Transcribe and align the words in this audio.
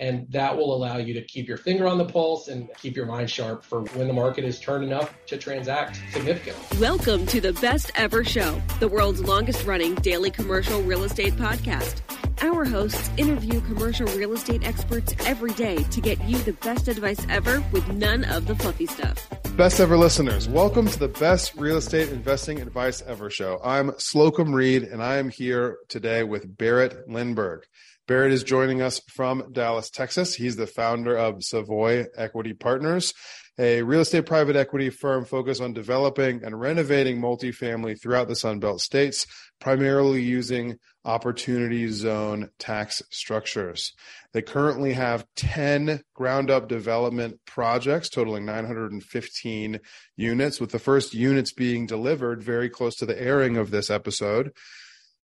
and 0.00 0.26
that 0.30 0.56
will 0.56 0.74
allow 0.74 0.96
you 0.96 1.12
to 1.12 1.22
keep 1.22 1.46
your 1.46 1.58
finger 1.58 1.86
on 1.86 1.98
the 1.98 2.04
pulse 2.04 2.48
and 2.48 2.68
keep 2.78 2.96
your 2.96 3.04
mind 3.04 3.30
sharp 3.30 3.62
for 3.62 3.82
when 3.82 4.08
the 4.08 4.12
market 4.12 4.44
is 4.44 4.58
turned 4.58 4.82
enough 4.82 5.14
to 5.26 5.36
transact 5.36 6.00
significantly. 6.10 6.78
Welcome 6.80 7.26
to 7.26 7.40
the 7.40 7.52
Best 7.52 7.92
Ever 7.94 8.24
Show, 8.24 8.60
the 8.80 8.88
world's 8.88 9.20
longest 9.20 9.66
running 9.66 9.94
daily 9.96 10.30
commercial 10.30 10.80
real 10.82 11.04
estate 11.04 11.34
podcast. 11.34 12.00
Our 12.42 12.64
hosts 12.64 13.10
interview 13.18 13.60
commercial 13.60 14.06
real 14.16 14.32
estate 14.32 14.66
experts 14.66 15.14
every 15.26 15.52
day 15.52 15.82
to 15.82 16.00
get 16.00 16.18
you 16.24 16.38
the 16.38 16.54
best 16.54 16.88
advice 16.88 17.20
ever 17.28 17.62
with 17.70 17.86
none 17.92 18.24
of 18.24 18.46
the 18.46 18.54
fluffy 18.54 18.86
stuff. 18.86 19.28
Best 19.58 19.80
ever 19.80 19.98
listeners, 19.98 20.48
welcome 20.48 20.88
to 20.88 20.98
the 20.98 21.08
best 21.08 21.54
real 21.56 21.76
estate 21.76 22.08
investing 22.08 22.58
advice 22.58 23.02
ever 23.06 23.28
show. 23.28 23.60
I'm 23.62 23.92
Slocum 23.98 24.54
Reed 24.54 24.84
and 24.84 25.02
I 25.02 25.18
am 25.18 25.28
here 25.28 25.76
today 25.88 26.22
with 26.22 26.56
Barrett 26.56 27.06
Linburg. 27.06 27.64
Barrett 28.10 28.32
is 28.32 28.42
joining 28.42 28.82
us 28.82 29.00
from 29.06 29.52
Dallas, 29.52 29.88
Texas. 29.88 30.34
He's 30.34 30.56
the 30.56 30.66
founder 30.66 31.16
of 31.16 31.44
Savoy 31.44 32.06
Equity 32.16 32.54
Partners, 32.54 33.14
a 33.56 33.82
real 33.82 34.00
estate 34.00 34.26
private 34.26 34.56
equity 34.56 34.90
firm 34.90 35.24
focused 35.24 35.60
on 35.60 35.74
developing 35.74 36.42
and 36.42 36.58
renovating 36.58 37.20
multifamily 37.20 38.02
throughout 38.02 38.26
the 38.26 38.34
Sunbelt 38.34 38.80
states, 38.80 39.28
primarily 39.60 40.22
using 40.22 40.76
opportunity 41.04 41.86
zone 41.86 42.50
tax 42.58 43.00
structures. 43.12 43.92
They 44.32 44.42
currently 44.42 44.94
have 44.94 45.24
10 45.36 46.02
ground 46.12 46.50
up 46.50 46.68
development 46.68 47.38
projects 47.46 48.08
totaling 48.08 48.44
915 48.44 49.78
units, 50.16 50.60
with 50.60 50.72
the 50.72 50.80
first 50.80 51.14
units 51.14 51.52
being 51.52 51.86
delivered 51.86 52.42
very 52.42 52.70
close 52.70 52.96
to 52.96 53.06
the 53.06 53.22
airing 53.22 53.56
of 53.56 53.70
this 53.70 53.88
episode. 53.88 54.50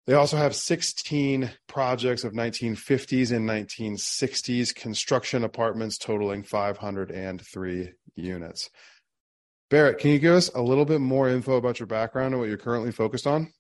They 0.08 0.16
also 0.16 0.38
have 0.38 0.56
16 0.56 1.52
projects 1.68 2.24
of 2.24 2.34
1950s 2.34 3.32
and 3.32 3.48
1960s 3.48 4.74
construction 4.74 5.44
apartments 5.44 5.98
totaling 5.98 6.44
503 6.44 7.92
units. 8.16 8.70
Barrett, 9.70 10.00
can 10.00 10.10
you 10.10 10.20
give 10.20 10.34
us 10.34 10.50
a 10.56 10.62
little 10.62 10.86
bit 10.86 11.00
more 11.00 11.30
info 11.30 11.58
about 11.58 11.80
your 11.80 11.86
background 11.86 12.34
and 12.34 12.40
what 12.42 12.50
you're 12.50 12.58
currently 12.58 12.92
focused 12.92 13.28
on? 13.28 13.54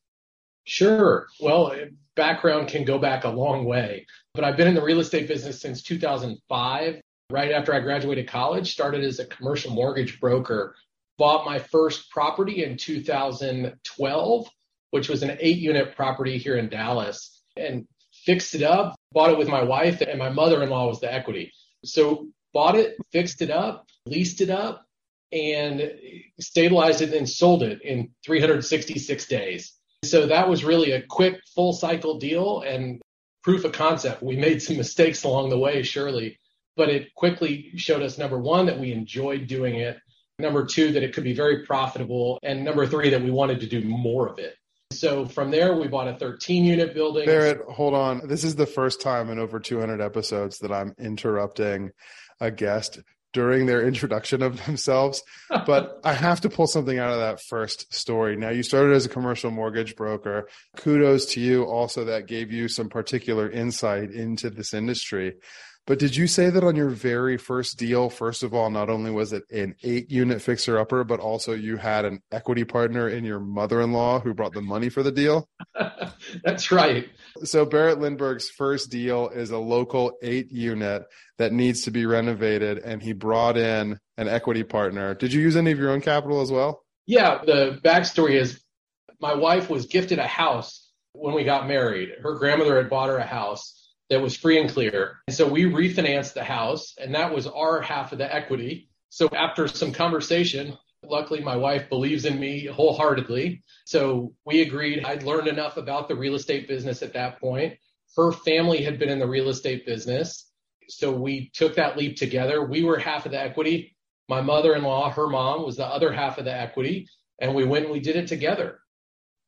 Sure. 0.63 1.27
Well, 1.39 1.73
background 2.15 2.67
can 2.67 2.83
go 2.83 2.97
back 2.97 3.23
a 3.23 3.29
long 3.29 3.65
way, 3.65 4.05
but 4.33 4.43
I've 4.43 4.57
been 4.57 4.67
in 4.67 4.75
the 4.75 4.81
real 4.81 4.99
estate 4.99 5.27
business 5.27 5.61
since 5.61 5.83
2005. 5.83 7.01
Right 7.31 7.51
after 7.51 7.73
I 7.75 7.79
graduated 7.79 8.27
college, 8.27 8.71
started 8.71 9.03
as 9.03 9.19
a 9.19 9.25
commercial 9.25 9.71
mortgage 9.71 10.19
broker, 10.19 10.75
bought 11.19 11.45
my 11.45 11.59
first 11.59 12.09
property 12.09 12.63
in 12.63 12.75
2012 12.75 14.49
which 14.91 15.09
was 15.09 15.23
an 15.23 15.37
eight 15.39 15.57
unit 15.57 15.95
property 15.95 16.37
here 16.37 16.57
in 16.57 16.69
Dallas, 16.69 17.41
and 17.55 17.87
fixed 18.25 18.55
it 18.55 18.63
up, 18.63 18.95
bought 19.11 19.31
it 19.31 19.37
with 19.37 19.47
my 19.47 19.63
wife, 19.63 20.01
and 20.01 20.19
my 20.19 20.29
mother 20.29 20.61
in 20.63 20.69
law 20.69 20.87
was 20.87 20.99
the 20.99 21.11
equity. 21.11 21.51
So 21.83 22.27
bought 22.53 22.75
it, 22.75 22.97
fixed 23.11 23.41
it 23.41 23.51
up, 23.51 23.85
leased 24.05 24.41
it 24.41 24.49
up, 24.49 24.85
and 25.31 25.91
stabilized 26.39 27.01
it 27.01 27.13
and 27.13 27.29
sold 27.29 27.63
it 27.63 27.81
in 27.81 28.09
366 28.25 29.27
days. 29.27 29.73
So 30.03 30.27
that 30.27 30.49
was 30.49 30.63
really 30.63 30.91
a 30.91 31.01
quick 31.01 31.41
full 31.55 31.73
cycle 31.73 32.17
deal 32.17 32.61
and 32.61 33.01
proof 33.43 33.65
of 33.65 33.73
concept. 33.73 34.23
We 34.23 34.37
made 34.37 34.61
some 34.61 34.77
mistakes 34.77 35.23
along 35.23 35.49
the 35.49 35.57
way, 35.57 35.83
surely, 35.83 36.39
but 36.75 36.89
it 36.89 37.13
quickly 37.15 37.71
showed 37.75 38.01
us 38.01 38.17
number 38.17 38.39
one, 38.39 38.65
that 38.67 38.79
we 38.79 38.91
enjoyed 38.91 39.47
doing 39.47 39.75
it. 39.75 39.97
Number 40.39 40.65
two, 40.65 40.93
that 40.93 41.03
it 41.03 41.13
could 41.13 41.25
be 41.25 41.33
very 41.33 41.65
profitable. 41.65 42.39
And 42.43 42.63
number 42.63 42.87
three, 42.87 43.09
that 43.09 43.21
we 43.21 43.31
wanted 43.31 43.59
to 43.59 43.67
do 43.67 43.81
more 43.83 44.27
of 44.27 44.39
it. 44.39 44.55
So 44.99 45.25
from 45.25 45.49
there, 45.49 45.75
we 45.75 45.87
bought 45.87 46.09
a 46.09 46.15
13 46.15 46.65
unit 46.65 46.93
building. 46.93 47.25
Barrett, 47.25 47.61
hold 47.69 47.93
on. 47.93 48.27
This 48.27 48.43
is 48.43 48.57
the 48.57 48.65
first 48.65 48.99
time 49.01 49.29
in 49.29 49.39
over 49.39 49.57
200 49.57 50.01
episodes 50.01 50.59
that 50.59 50.73
I'm 50.73 50.93
interrupting 50.99 51.91
a 52.41 52.51
guest 52.51 52.99
during 53.31 53.65
their 53.65 53.87
introduction 53.87 54.41
of 54.41 54.65
themselves. 54.65 55.23
But 55.65 56.01
I 56.03 56.13
have 56.13 56.41
to 56.41 56.49
pull 56.49 56.67
something 56.67 56.99
out 56.99 57.13
of 57.13 57.19
that 57.19 57.41
first 57.41 57.93
story. 57.93 58.35
Now, 58.35 58.49
you 58.49 58.61
started 58.61 58.93
as 58.93 59.05
a 59.05 59.09
commercial 59.09 59.51
mortgage 59.51 59.95
broker. 59.95 60.49
Kudos 60.75 61.27
to 61.33 61.39
you 61.39 61.63
also 61.63 62.05
that 62.05 62.27
gave 62.27 62.51
you 62.51 62.67
some 62.67 62.89
particular 62.89 63.49
insight 63.49 64.11
into 64.11 64.49
this 64.49 64.73
industry. 64.73 65.35
But 65.89 65.97
did 65.97 66.15
you 66.15 66.27
say 66.27 66.51
that 66.51 66.63
on 66.63 66.75
your 66.75 66.91
very 66.91 67.35
first 67.35 67.79
deal, 67.79 68.11
first 68.11 68.43
of 68.43 68.53
all, 68.53 68.69
not 68.69 68.91
only 68.91 69.09
was 69.09 69.33
it 69.33 69.41
an 69.49 69.73
eight 69.81 70.11
unit 70.11 70.39
fixer 70.39 70.77
upper, 70.77 71.03
but 71.03 71.19
also 71.19 71.53
you 71.53 71.77
had 71.77 72.05
an 72.05 72.21
equity 72.31 72.63
partner 72.63 73.09
in 73.09 73.25
your 73.25 73.39
mother 73.39 73.81
in 73.81 73.91
law 73.91 74.19
who 74.19 74.35
brought 74.35 74.53
the 74.53 74.61
money 74.61 74.89
for 74.89 75.01
the 75.01 75.11
deal? 75.11 75.49
That's 76.43 76.71
right. 76.71 77.09
So 77.43 77.65
Barrett 77.65 77.97
Linburg's 77.97 78.51
first 78.51 78.91
deal 78.91 79.29
is 79.29 79.49
a 79.49 79.57
local 79.57 80.11
eight 80.21 80.51
unit 80.51 81.05
that 81.39 81.53
needs 81.53 81.81
to 81.85 81.91
be 81.91 82.05
renovated, 82.05 82.77
and 82.77 83.01
he 83.01 83.13
brought 83.13 83.57
in 83.57 83.97
an 84.15 84.27
equity 84.27 84.63
partner. 84.63 85.15
Did 85.15 85.33
you 85.33 85.41
use 85.41 85.57
any 85.57 85.71
of 85.71 85.79
your 85.79 85.89
own 85.89 86.01
capital 86.01 86.41
as 86.41 86.51
well? 86.51 86.83
Yeah. 87.07 87.39
The 87.43 87.79
backstory 87.83 88.39
is 88.39 88.61
my 89.19 89.33
wife 89.33 89.71
was 89.71 89.87
gifted 89.87 90.19
a 90.19 90.27
house 90.27 90.87
when 91.13 91.33
we 91.33 91.45
got 91.45 91.67
married. 91.67 92.09
Her 92.21 92.35
grandmother 92.35 92.77
had 92.77 92.91
bought 92.91 93.09
her 93.09 93.17
a 93.17 93.25
house 93.25 93.78
that 94.09 94.21
was 94.21 94.35
free 94.35 94.59
and 94.59 94.69
clear. 94.69 95.17
And 95.27 95.35
so 95.35 95.47
we 95.47 95.63
refinanced 95.63 96.33
the 96.33 96.43
house, 96.43 96.95
and 96.99 97.13
that 97.15 97.33
was 97.33 97.47
our 97.47 97.81
half 97.81 98.11
of 98.11 98.17
the 98.17 98.33
equity. 98.33 98.89
So 99.09 99.29
after 99.35 99.67
some 99.67 99.91
conversation, 99.91 100.77
luckily 101.03 101.41
my 101.41 101.55
wife 101.55 101.89
believes 101.89 102.25
in 102.25 102.39
me 102.39 102.65
wholeheartedly. 102.65 103.63
So 103.85 104.33
we 104.45 104.61
agreed. 104.61 105.05
I'd 105.05 105.23
learned 105.23 105.47
enough 105.47 105.77
about 105.77 106.07
the 106.07 106.15
real 106.15 106.35
estate 106.35 106.67
business 106.67 107.01
at 107.01 107.13
that 107.13 107.39
point. 107.39 107.77
Her 108.15 108.31
family 108.31 108.83
had 108.83 108.99
been 108.99 109.09
in 109.09 109.19
the 109.19 109.27
real 109.27 109.49
estate 109.49 109.85
business. 109.85 110.51
So 110.87 111.11
we 111.11 111.51
took 111.53 111.75
that 111.75 111.97
leap 111.97 112.17
together. 112.17 112.65
We 112.65 112.83
were 112.83 112.97
half 112.97 113.25
of 113.25 113.31
the 113.31 113.39
equity. 113.39 113.95
My 114.27 114.41
mother 114.41 114.75
in 114.75 114.83
law, 114.83 115.09
her 115.11 115.27
mom, 115.27 115.63
was 115.63 115.77
the 115.77 115.85
other 115.85 116.11
half 116.11 116.37
of 116.37 116.45
the 116.45 116.53
equity. 116.53 117.07
And 117.39 117.55
we 117.55 117.65
went 117.65 117.85
and 117.85 117.93
we 117.93 117.99
did 117.99 118.15
it 118.15 118.27
together. 118.27 118.79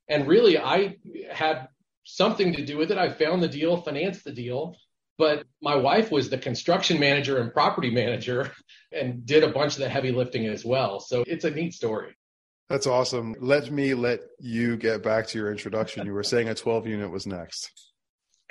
And 0.08 0.28
really, 0.28 0.58
I 0.58 0.98
had 1.32 1.68
something 2.04 2.54
to 2.54 2.66
do 2.66 2.78
with 2.78 2.92
it. 2.92 2.98
I 2.98 3.12
found 3.12 3.42
the 3.42 3.48
deal, 3.48 3.78
financed 3.78 4.24
the 4.24 4.32
deal, 4.32 4.76
but 5.18 5.46
my 5.62 5.76
wife 5.76 6.12
was 6.12 6.30
the 6.30 6.38
construction 6.38 7.00
manager 7.00 7.40
and 7.40 7.54
property 7.54 7.92
manager 7.92 8.52
and 8.92 9.26
did 9.26 9.44
a 9.44 9.52
bunch 9.52 9.74
of 9.74 9.80
the 9.80 9.90
heavy 9.90 10.12
lifting 10.12 10.48
as 10.48 10.66
well. 10.66 11.00
So 11.00 11.24
it's 11.28 11.46
a 11.46 11.52
neat 11.52 11.74
story. 11.74 12.16
That's 12.70 12.88
awesome. 12.88 13.36
Let 13.40 13.70
me 13.70 13.94
let 13.94 14.22
you 14.40 14.78
get 14.78 15.04
back 15.04 15.28
to 15.28 15.38
your 15.38 15.52
introduction. 15.52 16.06
You 16.06 16.14
were 16.14 16.24
saying 16.24 16.48
a 16.48 16.56
12 16.56 16.88
unit 16.88 17.12
was 17.12 17.28
next. 17.28 17.70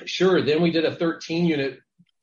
Sure. 0.04 0.42
Then 0.42 0.60
we 0.60 0.70
did 0.70 0.84
a 0.84 0.94
13 0.94 1.46
unit 1.46 1.78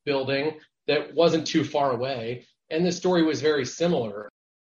building 0.06 0.60
that 0.88 1.14
wasn't 1.14 1.48
too 1.48 1.64
far 1.64 1.92
away. 1.92 2.46
And 2.70 2.86
the 2.86 2.92
story 2.92 3.24
was 3.24 3.42
very 3.42 3.66
similar. 3.66 4.30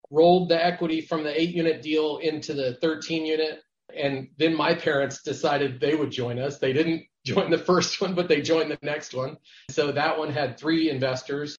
rolled 0.09 0.49
the 0.49 0.65
equity 0.65 1.01
from 1.01 1.23
the 1.23 1.39
eight 1.39 1.55
unit 1.55 1.81
deal 1.81 2.17
into 2.17 2.53
the 2.53 2.73
13 2.81 3.25
unit. 3.25 3.61
And 3.97 4.29
then 4.37 4.55
my 4.55 4.73
parents 4.73 5.21
decided 5.21 5.79
they 5.79 5.95
would 5.95 6.11
join 6.11 6.39
us. 6.39 6.57
They 6.59 6.73
didn't 6.73 7.03
join 7.25 7.51
the 7.51 7.57
first 7.57 8.01
one, 8.01 8.15
but 8.15 8.27
they 8.27 8.41
joined 8.41 8.71
the 8.71 8.79
next 8.81 9.13
one. 9.13 9.37
So 9.69 9.91
that 9.91 10.17
one 10.17 10.31
had 10.31 10.57
three 10.57 10.89
investors 10.89 11.55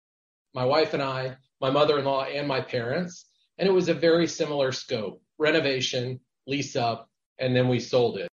my 0.55 0.65
wife 0.65 0.95
and 0.95 1.03
I, 1.03 1.37
my 1.61 1.71
mother 1.71 1.99
in 1.99 2.05
law, 2.05 2.25
and 2.25 2.47
my 2.47 2.61
parents. 2.61 3.27
And 3.59 3.69
it 3.69 3.73
was 3.73 3.89
a 3.89 3.95
very 3.95 4.27
similar 4.27 4.73
scope 4.73 5.23
renovation, 5.39 6.21
lease 6.47 6.77
up, 6.77 7.09
and 7.39 7.57
then 7.57 7.69
we 7.69 7.81
sold 7.81 8.19
it. 8.19 8.29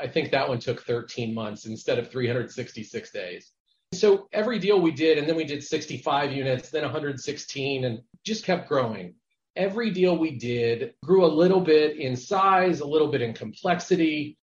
I 0.00 0.06
think 0.06 0.30
that 0.30 0.48
one 0.48 0.58
took 0.58 0.82
13 0.82 1.32
months 1.32 1.66
instead 1.66 1.98
of 1.98 2.10
366 2.10 3.10
days. 3.12 3.52
So 3.94 4.28
every 4.32 4.58
deal 4.58 4.80
we 4.80 4.90
did, 4.90 5.18
and 5.18 5.28
then 5.28 5.36
we 5.36 5.44
did 5.44 5.62
65 5.62 6.32
units, 6.32 6.70
then 6.70 6.82
116, 6.82 7.84
and 7.84 8.00
just 8.24 8.44
kept 8.44 8.68
growing. 8.68 9.14
Every 9.58 9.90
deal 9.90 10.16
we 10.16 10.38
did 10.38 10.94
grew 11.04 11.26
a 11.26 11.36
little 11.42 11.60
bit 11.60 11.96
in 11.96 12.14
size, 12.14 12.78
a 12.78 12.86
little 12.86 13.08
bit 13.08 13.22
in 13.22 13.34
complexity, 13.34 14.38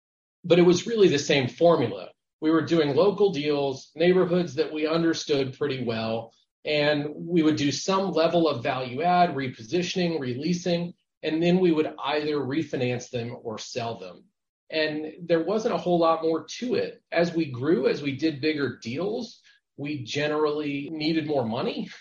but 0.43 0.57
it 0.57 0.63
was 0.63 0.87
really 0.87 1.07
the 1.07 1.19
same 1.19 1.47
formula. 1.47 2.09
We 2.41 2.49
were 2.49 2.63
doing 2.63 2.95
local 2.95 3.31
deals, 3.31 3.91
neighborhoods 3.95 4.55
that 4.55 4.73
we 4.73 4.87
understood 4.87 5.55
pretty 5.55 5.83
well, 5.83 6.33
and 6.65 7.05
we 7.15 7.43
would 7.43 7.57
do 7.57 7.71
some 7.71 8.09
level 8.09 8.47
of 8.47 8.63
value 8.63 9.03
add, 9.03 9.35
repositioning, 9.35 10.19
releasing, 10.19 10.95
and 11.21 11.43
then 11.43 11.59
we 11.59 11.71
would 11.71 11.93
either 12.03 12.37
refinance 12.37 13.11
them 13.11 13.37
or 13.43 13.59
sell 13.59 13.99
them. 13.99 14.23
And 14.71 15.13
there 15.27 15.43
wasn't 15.43 15.75
a 15.75 15.77
whole 15.77 15.99
lot 15.99 16.23
more 16.23 16.47
to 16.57 16.73
it. 16.73 17.03
As 17.11 17.35
we 17.35 17.51
grew, 17.51 17.87
as 17.87 18.01
we 18.01 18.13
did 18.13 18.41
bigger 18.41 18.79
deals, 18.81 19.41
we 19.77 20.03
generally 20.03 20.89
needed 20.91 21.27
more 21.27 21.45
money. 21.45 21.91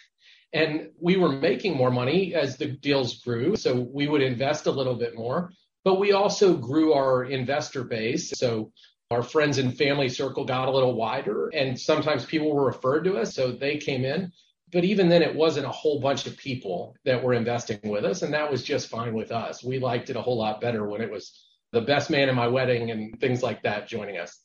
And 0.53 0.91
we 1.01 1.17
were 1.17 1.33
making 1.33 1.77
more 1.77 1.91
money 1.91 2.35
as 2.35 2.57
the 2.57 2.67
deals 2.67 3.21
grew. 3.21 3.57
So 3.57 3.81
we 3.81 4.07
would 4.07 4.23
invest 4.23 4.67
a 4.67 4.71
little 4.71 4.95
bit 4.95 5.17
more. 5.17 5.53
But 5.85 5.99
we 5.99 6.13
also 6.13 6.57
grew 6.57 6.93
our 6.93 7.25
investor 7.25 7.85
base. 7.85 8.31
So 8.37 8.73
our 9.11 9.23
friends 9.23 9.59
and 9.59 9.77
family 9.77 10.09
circle 10.09 10.45
got 10.45 10.69
a 10.69 10.71
little 10.71 10.95
wider. 10.95 11.49
And 11.49 11.79
sometimes 11.79 12.25
people 12.25 12.55
were 12.55 12.67
referred 12.67 13.05
to 13.05 13.17
us. 13.17 13.35
So 13.35 13.53
they 13.53 13.79
came 13.79 14.05
in. 14.05 14.33
But 14.71 14.85
even 14.85 15.09
then, 15.09 15.23
it 15.23 15.35
wasn't 15.35 15.67
a 15.67 15.71
whole 15.71 16.01
bunch 16.01 16.27
of 16.27 16.37
people 16.37 16.97
that 17.05 17.23
were 17.23 17.35
investing 17.35 17.81
with 17.85 18.05
us. 18.05 18.23
And 18.23 18.33
that 18.33 18.51
was 18.51 18.63
just 18.63 18.89
fine 18.89 19.13
with 19.13 19.31
us. 19.31 19.63
We 19.63 19.79
liked 19.79 20.09
it 20.09 20.17
a 20.17 20.23
whole 20.23 20.39
lot 20.39 20.61
better 20.63 20.87
when 20.87 21.03
it 21.03 21.11
was 21.11 21.39
the 21.73 21.83
best 21.83 22.11
man 22.11 22.29
in 22.29 22.35
my 22.35 22.49
wedding 22.49 22.91
and 22.91 23.19
things 23.21 23.43
like 23.43 23.63
that 23.63 23.89
joining 23.89 24.19
us. 24.19 24.39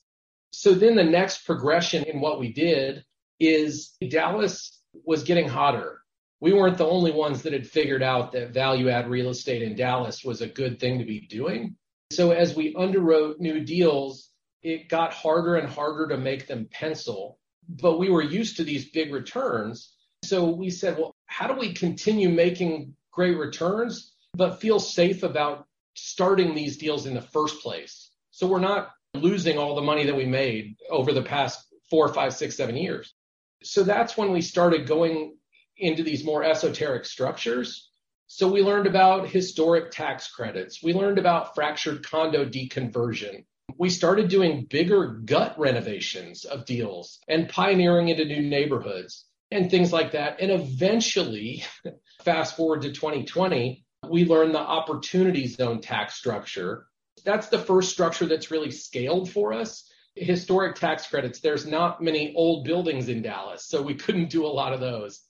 So 0.51 0.73
then 0.73 0.95
the 0.95 1.03
next 1.03 1.45
progression 1.45 2.03
in 2.05 2.19
what 2.19 2.39
we 2.39 2.51
did 2.51 3.03
is 3.39 3.95
Dallas 4.09 4.76
was 5.05 5.23
getting 5.23 5.47
hotter. 5.47 6.01
We 6.39 6.53
weren't 6.53 6.77
the 6.77 6.85
only 6.85 7.11
ones 7.11 7.43
that 7.43 7.53
had 7.53 7.67
figured 7.67 8.03
out 8.03 8.31
that 8.33 8.53
value 8.53 8.89
add 8.89 9.09
real 9.09 9.29
estate 9.29 9.63
in 9.63 9.75
Dallas 9.75 10.23
was 10.23 10.41
a 10.41 10.47
good 10.47 10.79
thing 10.79 10.99
to 10.99 11.05
be 11.05 11.21
doing. 11.21 11.75
So 12.11 12.31
as 12.31 12.55
we 12.55 12.75
underwrote 12.75 13.39
new 13.39 13.59
deals, 13.59 14.29
it 14.61 14.89
got 14.89 15.13
harder 15.13 15.55
and 15.55 15.67
harder 15.67 16.07
to 16.09 16.17
make 16.17 16.47
them 16.47 16.67
pencil. 16.71 17.39
But 17.67 17.99
we 17.99 18.09
were 18.09 18.23
used 18.23 18.57
to 18.57 18.63
these 18.63 18.89
big 18.91 19.13
returns. 19.13 19.93
So 20.23 20.49
we 20.49 20.69
said, 20.69 20.97
well, 20.97 21.15
how 21.25 21.47
do 21.47 21.59
we 21.59 21.73
continue 21.73 22.29
making 22.29 22.93
great 23.11 23.37
returns, 23.37 24.13
but 24.35 24.61
feel 24.61 24.79
safe 24.79 25.23
about 25.23 25.65
starting 25.95 26.53
these 26.53 26.77
deals 26.77 27.07
in 27.07 27.15
the 27.15 27.21
first 27.21 27.61
place. 27.61 28.11
So 28.29 28.45
we're 28.45 28.59
not 28.59 28.91
losing 29.15 29.57
all 29.57 29.75
the 29.75 29.81
money 29.81 30.05
that 30.05 30.15
we 30.15 30.25
made 30.25 30.75
over 30.91 31.11
the 31.11 31.23
past 31.23 31.65
four, 31.89 32.13
five, 32.13 32.33
six, 32.33 32.55
seven 32.55 32.77
years. 32.77 33.15
So 33.63 33.83
that's 33.83 34.17
when 34.17 34.31
we 34.31 34.41
started 34.41 34.87
going 34.87 35.35
into 35.77 36.03
these 36.03 36.23
more 36.23 36.43
esoteric 36.43 37.05
structures. 37.05 37.89
So 38.27 38.47
we 38.47 38.61
learned 38.61 38.87
about 38.87 39.29
historic 39.29 39.91
tax 39.91 40.29
credits. 40.29 40.83
We 40.83 40.93
learned 40.93 41.17
about 41.17 41.55
fractured 41.55 42.05
condo 42.05 42.45
deconversion. 42.45 43.45
We 43.77 43.89
started 43.89 44.29
doing 44.29 44.67
bigger 44.69 45.07
gut 45.07 45.57
renovations 45.57 46.45
of 46.45 46.65
deals 46.65 47.19
and 47.27 47.49
pioneering 47.49 48.09
into 48.09 48.25
new 48.25 48.41
neighborhoods 48.41 49.25
and 49.51 49.69
things 49.69 49.93
like 49.93 50.11
that. 50.11 50.41
And 50.41 50.51
eventually, 50.51 51.63
fast 52.23 52.57
forward 52.57 52.81
to 52.81 52.91
2020, 52.91 53.85
we 54.09 54.25
learned 54.25 54.53
the 54.53 54.59
opportunity 54.59 55.47
zone 55.47 55.81
tax 55.81 56.15
structure. 56.15 56.87
That's 57.23 57.47
the 57.47 57.59
first 57.59 57.91
structure 57.91 58.25
that's 58.25 58.51
really 58.51 58.71
scaled 58.71 59.29
for 59.29 59.53
us. 59.53 59.89
Historic 60.17 60.75
tax 60.75 61.07
credits, 61.07 61.39
there's 61.39 61.65
not 61.65 62.01
many 62.01 62.33
old 62.35 62.65
buildings 62.65 63.09
in 63.09 63.21
Dallas, 63.21 63.65
so 63.65 63.81
we 63.81 63.95
couldn't 63.95 64.29
do 64.29 64.45
a 64.45 64.47
lot 64.47 64.73
of 64.73 64.79
those. 64.79 65.21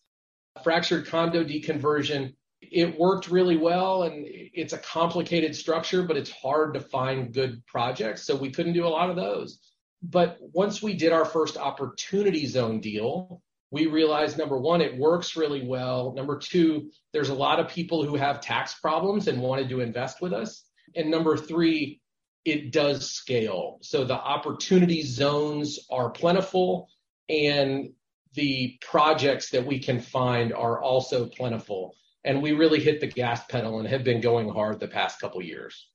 Fractured 0.63 1.07
condo 1.07 1.43
deconversion, 1.43 2.33
it 2.61 2.97
worked 2.97 3.29
really 3.29 3.57
well 3.57 4.03
and 4.03 4.25
it's 4.27 4.73
a 4.73 4.77
complicated 4.77 5.55
structure, 5.55 6.03
but 6.03 6.17
it's 6.17 6.31
hard 6.31 6.73
to 6.73 6.79
find 6.79 7.33
good 7.33 7.65
projects, 7.65 8.23
so 8.23 8.35
we 8.35 8.51
couldn't 8.51 8.73
do 8.73 8.85
a 8.85 8.89
lot 8.89 9.09
of 9.09 9.15
those. 9.15 9.59
But 10.01 10.37
once 10.39 10.81
we 10.81 10.93
did 10.93 11.11
our 11.11 11.25
first 11.25 11.57
opportunity 11.57 12.45
zone 12.45 12.79
deal, 12.79 13.41
we 13.71 13.87
realized 13.87 14.37
number 14.37 14.57
one, 14.57 14.81
it 14.81 14.97
works 14.97 15.35
really 15.35 15.65
well. 15.65 16.13
Number 16.15 16.37
two, 16.37 16.91
there's 17.13 17.29
a 17.29 17.35
lot 17.35 17.59
of 17.59 17.67
people 17.67 18.05
who 18.05 18.15
have 18.15 18.41
tax 18.41 18.75
problems 18.75 19.27
and 19.27 19.41
wanted 19.41 19.69
to 19.69 19.81
invest 19.81 20.21
with 20.21 20.33
us. 20.33 20.63
And 20.95 21.11
number 21.11 21.35
three, 21.35 21.99
it 22.47 22.71
does 22.71 23.11
scale. 23.11 23.77
So 23.81 24.05
the 24.05 24.15
opportunity 24.15 25.01
zones 25.01 25.79
are 25.91 26.09
plentiful 26.09 26.89
and 27.27 27.89
the 28.35 28.79
projects 28.79 29.49
that 29.49 29.65
we 29.65 29.79
can 29.79 29.99
find 29.99 30.53
are 30.53 30.81
also 30.81 31.25
plentiful. 31.25 31.93
And 32.23 32.41
we 32.41 32.53
really 32.53 32.79
hit 32.79 33.01
the 33.01 33.07
gas 33.07 33.43
pedal 33.47 33.79
and 33.79 33.87
have 33.89 34.05
been 34.05 34.21
going 34.21 34.47
hard 34.47 34.79
the 34.79 34.87
past 34.87 35.19
couple 35.19 35.41
years. 35.43 35.89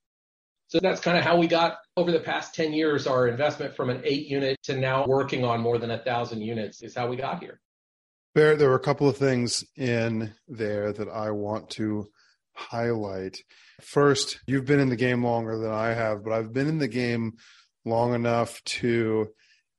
So 0.67 0.79
that's 0.79 1.01
kind 1.01 1.17
of 1.17 1.23
how 1.23 1.37
we 1.37 1.47
got 1.47 1.77
over 1.97 2.11
the 2.11 2.19
past 2.19 2.53
10 2.53 2.71
years, 2.71 3.07
our 3.07 3.27
investment 3.27 3.75
from 3.75 3.89
an 3.89 4.01
eight 4.03 4.27
unit 4.27 4.61
to 4.63 4.77
now 4.77 5.07
working 5.07 5.43
on 5.43 5.59
more 5.59 5.79
than 5.79 5.89
a 5.89 6.03
thousand 6.03 6.41
units 6.41 6.83
is 6.83 6.93
how 6.93 7.07
we 7.07 7.15
got 7.15 7.41
here. 7.41 7.59
Barrett, 8.35 8.59
there 8.59 8.69
were 8.69 8.75
a 8.75 8.79
couple 8.79 9.09
of 9.09 9.17
things 9.17 9.63
in 9.75 10.31
there 10.47 10.93
that 10.93 11.09
I 11.09 11.31
want 11.31 11.71
to 11.71 12.09
highlight. 12.53 13.37
First, 13.81 14.39
you've 14.47 14.65
been 14.65 14.79
in 14.79 14.89
the 14.89 14.95
game 14.95 15.23
longer 15.23 15.57
than 15.57 15.71
I 15.71 15.89
have, 15.89 16.23
but 16.23 16.33
I've 16.33 16.53
been 16.53 16.67
in 16.67 16.79
the 16.79 16.87
game 16.87 17.33
long 17.85 18.13
enough 18.13 18.63
to 18.63 19.29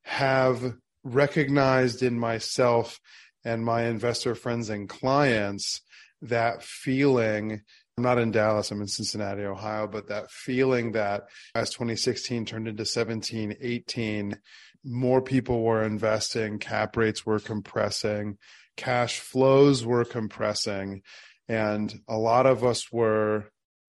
have 0.03 0.75
recognized 1.03 2.03
in 2.03 2.19
myself 2.19 2.99
and 3.43 3.63
my 3.63 3.85
investor 3.85 4.35
friends 4.35 4.69
and 4.69 4.89
clients 4.89 5.81
that 6.21 6.63
feeling. 6.63 7.61
I'm 7.97 8.03
not 8.03 8.17
in 8.17 8.31
Dallas, 8.31 8.71
I'm 8.71 8.81
in 8.81 8.87
Cincinnati, 8.87 9.43
Ohio, 9.43 9.87
but 9.87 10.07
that 10.09 10.29
feeling 10.29 10.91
that 10.93 11.23
as 11.53 11.69
2016 11.69 12.45
turned 12.45 12.67
into 12.67 12.85
17, 12.85 13.55
18, 13.61 14.37
more 14.83 15.21
people 15.21 15.63
were 15.63 15.83
investing, 15.83 16.59
cap 16.59 16.97
rates 16.97 17.25
were 17.25 17.39
compressing, 17.39 18.37
cash 18.75 19.19
flows 19.19 19.85
were 19.85 20.05
compressing, 20.05 21.01
and 21.47 21.93
a 22.07 22.17
lot 22.17 22.45
of 22.45 22.63
us 22.63 22.91
were 22.91 23.45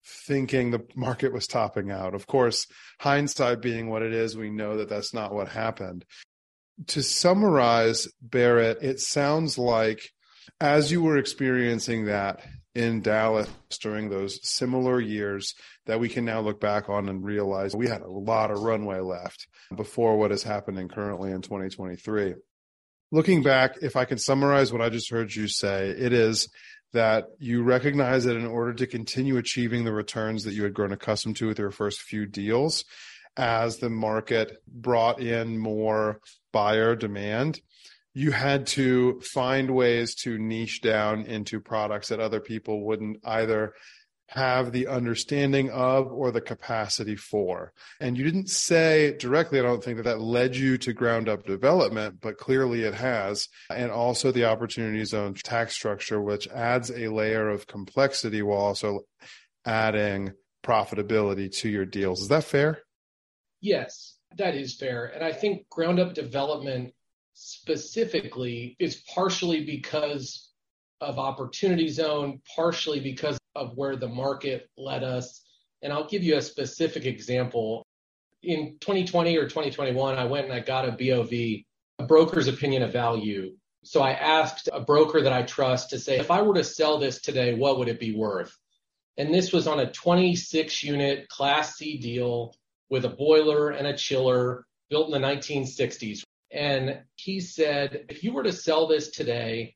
thinking 0.05 0.71
the 0.71 0.85
market 0.95 1.33
was 1.33 1.47
topping 1.47 1.91
out. 1.91 2.13
Of 2.13 2.27
course, 2.27 2.67
hindsight 2.99 3.61
being 3.61 3.89
what 3.89 4.01
it 4.01 4.13
is, 4.13 4.37
we 4.37 4.49
know 4.49 4.77
that 4.77 4.89
that's 4.89 5.13
not 5.13 5.33
what 5.33 5.47
happened. 5.47 6.05
To 6.87 7.01
summarize, 7.01 8.07
Barrett, 8.21 8.79
it 8.81 8.99
sounds 8.99 9.57
like 9.57 10.01
as 10.59 10.91
you 10.91 11.01
were 11.01 11.17
experiencing 11.17 12.05
that 12.05 12.41
in 12.75 13.01
Dallas 13.01 13.49
during 13.81 14.09
those 14.09 14.39
similar 14.47 14.99
years 14.99 15.55
that 15.85 15.99
we 15.99 16.09
can 16.09 16.25
now 16.25 16.41
look 16.41 16.59
back 16.59 16.89
on 16.89 17.07
and 17.07 17.23
realize 17.23 17.75
we 17.75 17.87
had 17.87 18.01
a 18.01 18.09
lot 18.09 18.51
of 18.51 18.59
runway 18.59 18.99
left 18.99 19.47
before 19.75 20.17
what 20.17 20.31
is 20.31 20.43
happening 20.43 20.89
currently 20.89 21.31
in 21.31 21.41
2023. 21.41 22.35
Looking 23.11 23.43
back, 23.43 23.75
if 23.81 23.95
I 23.95 24.03
can 24.03 24.17
summarize 24.17 24.73
what 24.73 24.81
I 24.81 24.89
just 24.89 25.09
heard 25.09 25.33
you 25.33 25.47
say, 25.47 25.89
it 25.89 26.11
is 26.11 26.49
that 26.95 27.27
you 27.39 27.61
recognize 27.61 28.23
that 28.23 28.37
in 28.37 28.45
order 28.45 28.73
to 28.73 28.87
continue 28.87 29.37
achieving 29.37 29.83
the 29.83 29.91
returns 29.91 30.43
that 30.45 30.53
you 30.53 30.63
had 30.63 30.73
grown 30.73 30.93
accustomed 30.93 31.35
to 31.35 31.47
with 31.47 31.59
your 31.59 31.71
first 31.71 32.01
few 32.01 32.25
deals, 32.25 32.85
as 33.37 33.77
the 33.77 33.89
market 33.89 34.57
brought 34.65 35.19
in 35.19 35.57
more 35.57 36.21
buyer 36.53 36.95
demand, 36.95 37.59
you 38.13 38.31
had 38.31 38.65
to 38.65 39.19
find 39.19 39.71
ways 39.71 40.15
to 40.15 40.37
niche 40.37 40.81
down 40.81 41.23
into 41.23 41.59
products 41.59 42.07
that 42.07 42.21
other 42.21 42.39
people 42.39 42.85
wouldn't 42.85 43.17
either 43.25 43.73
have 44.27 44.71
the 44.71 44.87
understanding 44.87 45.69
of 45.69 46.11
or 46.11 46.31
the 46.31 46.41
capacity 46.41 47.15
for. 47.15 47.73
And 47.99 48.17
you 48.17 48.23
didn't 48.23 48.49
say 48.49 49.15
directly, 49.17 49.59
I 49.59 49.63
don't 49.63 49.83
think 49.83 49.97
that 49.97 50.03
that 50.03 50.19
led 50.19 50.55
you 50.55 50.77
to 50.79 50.93
ground 50.93 51.29
up 51.29 51.45
development, 51.45 52.19
but 52.21 52.37
clearly 52.37 52.83
it 52.83 52.95
has. 52.95 53.47
And 53.69 53.91
also 53.91 54.31
the 54.31 54.45
opportunity 54.45 55.03
zone 55.05 55.35
tax 55.35 55.73
structure, 55.73 56.21
which 56.21 56.47
adds 56.47 56.89
a 56.89 57.09
layer 57.09 57.49
of 57.49 57.67
complexity 57.67 58.41
while 58.41 58.59
also 58.59 59.01
adding 59.65 60.31
profitability 60.63 61.55
to 61.57 61.69
your 61.69 61.85
deals. 61.85 62.21
Is 62.21 62.27
that 62.29 62.43
fair? 62.43 62.79
Yes, 63.61 64.17
that 64.37 64.55
is 64.55 64.75
fair. 64.75 65.05
And 65.05 65.23
I 65.23 65.31
think 65.31 65.69
ground 65.69 65.99
up 65.99 66.13
development 66.13 66.93
specifically 67.33 68.75
is 68.79 69.03
partially 69.13 69.65
because 69.65 70.49
of 71.01 71.19
opportunity 71.19 71.89
zone, 71.89 72.41
partially 72.55 72.99
because 72.99 73.37
of 73.55 73.75
where 73.75 73.95
the 73.95 74.07
market 74.07 74.69
led 74.77 75.03
us. 75.03 75.41
And 75.81 75.93
I'll 75.93 76.07
give 76.07 76.23
you 76.23 76.37
a 76.37 76.41
specific 76.41 77.05
example. 77.05 77.85
In 78.43 78.77
2020 78.79 79.37
or 79.37 79.43
2021, 79.43 80.17
I 80.17 80.25
went 80.25 80.45
and 80.45 80.53
I 80.53 80.59
got 80.59 80.87
a 80.87 80.91
BOV, 80.91 81.31
a 81.99 82.05
broker's 82.07 82.47
opinion 82.47 82.83
of 82.83 82.93
value. 82.93 83.55
So 83.83 84.01
I 84.01 84.11
asked 84.11 84.67
a 84.71 84.79
broker 84.81 85.21
that 85.21 85.33
I 85.33 85.43
trust 85.43 85.91
to 85.91 85.99
say, 85.99 86.17
if 86.17 86.31
I 86.31 86.41
were 86.41 86.55
to 86.55 86.63
sell 86.63 86.97
this 86.97 87.21
today, 87.21 87.53
what 87.53 87.77
would 87.77 87.87
it 87.87 87.99
be 87.99 88.15
worth? 88.15 88.55
And 89.17 89.33
this 89.33 89.53
was 89.53 89.67
on 89.67 89.79
a 89.79 89.91
26 89.91 90.83
unit 90.83 91.29
Class 91.29 91.75
C 91.75 91.97
deal 91.97 92.55
with 92.89 93.05
a 93.05 93.09
boiler 93.09 93.69
and 93.69 93.87
a 93.87 93.95
chiller 93.95 94.65
built 94.89 95.07
in 95.07 95.21
the 95.21 95.27
1960s. 95.27 96.23
And 96.51 97.01
he 97.15 97.39
said, 97.39 98.05
if 98.09 98.23
you 98.23 98.33
were 98.33 98.43
to 98.43 98.53
sell 98.53 98.87
this 98.87 99.09
today, 99.09 99.75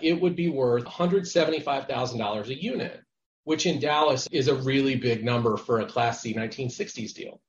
it 0.00 0.20
would 0.20 0.36
be 0.36 0.48
worth 0.48 0.84
$175,000 0.84 2.46
a 2.46 2.62
unit, 2.62 3.00
which 3.46 3.64
in 3.64 3.78
Dallas 3.78 4.26
is 4.32 4.48
a 4.48 4.56
really 4.56 4.96
big 4.96 5.24
number 5.24 5.56
for 5.56 5.78
a 5.78 5.86
Class 5.86 6.20
C 6.20 6.34
1960s 6.34 7.14
deal. 7.14 7.40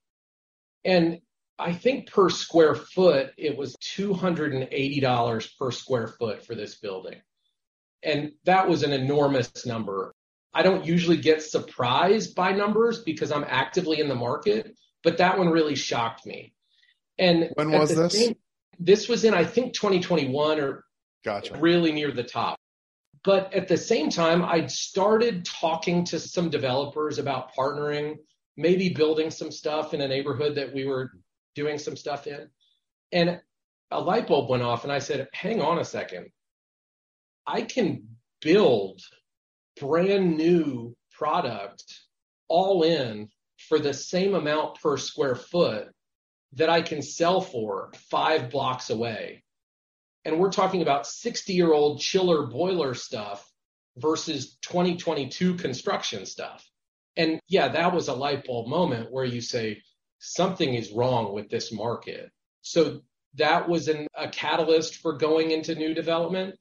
And 0.85 1.21
I 1.57 1.73
think 1.73 2.11
per 2.11 2.29
square 2.29 2.75
foot, 2.75 3.31
it 3.35 3.57
was 3.57 3.75
$280 3.97 5.57
per 5.57 5.71
square 5.71 6.07
foot 6.07 6.45
for 6.45 6.53
this 6.53 6.75
building. 6.75 7.19
And 8.03 8.33
that 8.45 8.69
was 8.69 8.83
an 8.83 8.93
enormous 8.93 9.65
number. 9.65 10.13
I 10.53 10.61
don't 10.61 10.85
usually 10.85 11.17
get 11.17 11.41
surprised 11.41 12.35
by 12.35 12.51
numbers 12.51 12.99
because 13.01 13.31
I'm 13.31 13.45
actively 13.47 13.99
in 13.99 14.07
the 14.07 14.13
market, 14.13 14.77
but 15.03 15.17
that 15.17 15.39
one 15.39 15.49
really 15.49 15.75
shocked 15.75 16.27
me. 16.27 16.53
And 17.17 17.49
when 17.55 17.71
was 17.71 17.95
this? 17.95 18.13
Same, 18.13 18.35
this 18.79 19.09
was 19.09 19.23
in, 19.23 19.33
I 19.33 19.45
think, 19.45 19.73
2021 19.73 20.59
or 20.59 20.85
gotcha. 21.25 21.57
really 21.57 21.91
near 21.91 22.11
the 22.11 22.23
top. 22.23 22.59
But 23.27 23.53
at 23.53 23.67
the 23.67 23.75
same 23.75 24.09
time, 24.09 24.45
I'd 24.45 24.71
started 24.71 25.43
talking 25.43 26.05
to 26.05 26.17
some 26.17 26.49
developers 26.49 27.19
about 27.19 27.53
partnering, 27.53 28.19
maybe 28.55 28.93
building 28.93 29.31
some 29.31 29.51
stuff 29.51 29.93
in 29.93 29.99
a 29.99 30.07
neighborhood 30.07 30.55
that 30.55 30.73
we 30.73 30.85
were 30.85 31.11
doing 31.53 31.77
some 31.77 31.97
stuff 31.97 32.25
in. 32.25 32.47
And 33.11 33.41
a 33.91 33.99
light 33.99 34.27
bulb 34.27 34.49
went 34.49 34.63
off, 34.63 34.85
and 34.85 34.93
I 34.93 34.99
said, 34.99 35.27
hang 35.33 35.61
on 35.61 35.79
a 35.79 35.83
second. 35.83 36.29
I 37.45 37.63
can 37.63 38.07
build 38.39 39.01
brand 39.77 40.37
new 40.37 40.95
product 41.11 41.83
all 42.47 42.83
in 42.83 43.27
for 43.67 43.77
the 43.77 43.93
same 43.93 44.35
amount 44.35 44.79
per 44.79 44.95
square 44.95 45.35
foot 45.35 45.89
that 46.53 46.69
I 46.69 46.81
can 46.81 47.01
sell 47.01 47.41
for 47.41 47.91
five 48.09 48.49
blocks 48.49 48.89
away. 48.89 49.43
And 50.27 50.39
we're 50.39 50.51
talking 50.51 50.81
about 50.81 51.07
60 51.07 51.53
year 51.53 51.71
old 51.71 52.01
chiller 52.01 52.47
boiler 52.47 52.93
stuff 52.93 53.49
versus 53.95 54.57
2022 54.61 55.55
construction 55.55 56.25
stuff. 56.25 56.69
And 57.15 57.39
yeah, 57.47 57.69
that 57.69 57.93
was 57.93 58.09
a 58.09 58.13
light 58.13 58.45
bulb 58.45 58.67
moment 58.67 59.09
where 59.09 59.23
you 59.23 59.39
say, 59.39 59.81
something 60.19 60.73
is 60.73 60.91
wrong 60.91 61.33
with 61.33 61.49
this 61.49 61.71
market. 61.71 62.29
So 62.61 63.03
that 63.35 63.69
was 63.69 63.87
an, 63.87 64.05
a 64.17 64.27
catalyst 64.27 64.97
for 64.97 65.13
going 65.13 65.51
into 65.51 65.75
new 65.75 65.93
development, 65.93 66.55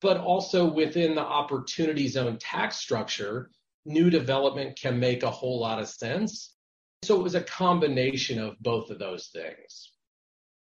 but 0.00 0.16
also 0.16 0.68
within 0.68 1.14
the 1.14 1.22
opportunity 1.22 2.08
zone 2.08 2.38
tax 2.40 2.78
structure, 2.78 3.50
new 3.86 4.10
development 4.10 4.76
can 4.76 4.98
make 4.98 5.22
a 5.22 5.30
whole 5.30 5.60
lot 5.60 5.78
of 5.78 5.86
sense. 5.86 6.56
So 7.04 7.20
it 7.20 7.22
was 7.22 7.36
a 7.36 7.40
combination 7.40 8.40
of 8.40 8.58
both 8.58 8.90
of 8.90 8.98
those 8.98 9.28
things. 9.28 9.91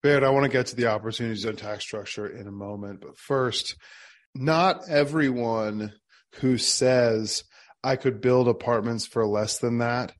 Barrett, 0.01 0.23
I 0.23 0.29
want 0.29 0.45
to 0.45 0.51
get 0.51 0.67
to 0.67 0.75
the 0.75 0.87
opportunities 0.87 1.41
zone 1.41 1.57
tax 1.57 1.83
structure 1.83 2.27
in 2.27 2.47
a 2.47 2.51
moment, 2.51 3.01
but 3.01 3.17
first, 3.17 3.75
not 4.33 4.87
everyone 4.89 5.93
who 6.35 6.57
says 6.57 7.43
I 7.83 7.95
could 7.95 8.21
build 8.21 8.47
apartments 8.47 9.05
for 9.05 9.25
less 9.25 9.59
than 9.59 9.79
that 9.79 10.13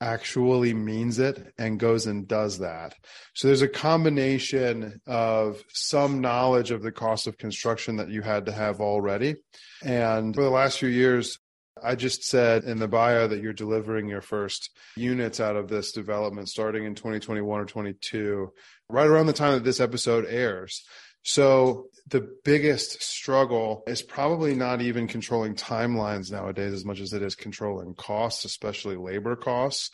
actually 0.00 0.74
means 0.74 1.18
it 1.18 1.52
and 1.58 1.80
goes 1.80 2.06
and 2.06 2.28
does 2.28 2.58
that. 2.58 2.94
So 3.34 3.48
there's 3.48 3.62
a 3.62 3.68
combination 3.68 5.00
of 5.06 5.62
some 5.72 6.20
knowledge 6.20 6.70
of 6.70 6.82
the 6.82 6.92
cost 6.92 7.26
of 7.26 7.38
construction 7.38 7.96
that 7.96 8.10
you 8.10 8.22
had 8.22 8.46
to 8.46 8.52
have 8.52 8.80
already. 8.80 9.36
And 9.82 10.34
for 10.34 10.42
the 10.42 10.50
last 10.50 10.78
few 10.78 10.88
years, 10.88 11.38
I 11.82 11.94
just 11.94 12.24
said 12.24 12.64
in 12.64 12.78
the 12.78 12.88
bio 12.88 13.28
that 13.28 13.42
you're 13.42 13.52
delivering 13.52 14.08
your 14.08 14.22
first 14.22 14.70
units 14.96 15.40
out 15.40 15.56
of 15.56 15.68
this 15.68 15.92
development 15.92 16.48
starting 16.48 16.84
in 16.84 16.94
2021 16.94 17.60
or 17.60 17.66
22, 17.66 18.50
right 18.88 19.06
around 19.06 19.26
the 19.26 19.32
time 19.32 19.54
that 19.54 19.64
this 19.64 19.80
episode 19.80 20.26
airs. 20.28 20.84
So 21.22 21.88
the 22.06 22.28
biggest 22.44 23.02
struggle 23.02 23.82
is 23.86 24.00
probably 24.00 24.54
not 24.54 24.80
even 24.80 25.08
controlling 25.08 25.56
timelines 25.56 26.30
nowadays 26.30 26.72
as 26.72 26.84
much 26.84 27.00
as 27.00 27.12
it 27.12 27.22
is 27.22 27.34
controlling 27.34 27.94
costs, 27.94 28.44
especially 28.44 28.96
labor 28.96 29.34
costs 29.34 29.90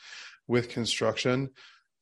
with 0.47 0.69
construction. 0.69 1.51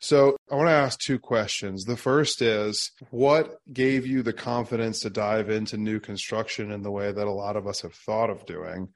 So 0.00 0.36
I 0.50 0.56
want 0.56 0.68
to 0.68 0.74
ask 0.74 0.98
two 0.98 1.18
questions. 1.18 1.84
The 1.84 1.96
first 1.96 2.42
is 2.42 2.90
what 3.10 3.58
gave 3.70 4.06
you 4.06 4.22
the 4.22 4.32
confidence 4.32 5.00
to 5.00 5.10
dive 5.10 5.50
into 5.50 5.76
new 5.76 6.00
construction 6.00 6.72
in 6.72 6.82
the 6.82 6.90
way 6.90 7.12
that 7.12 7.26
a 7.26 7.30
lot 7.30 7.56
of 7.56 7.66
us 7.66 7.82
have 7.82 7.94
thought 7.94 8.30
of 8.30 8.46
doing? 8.46 8.88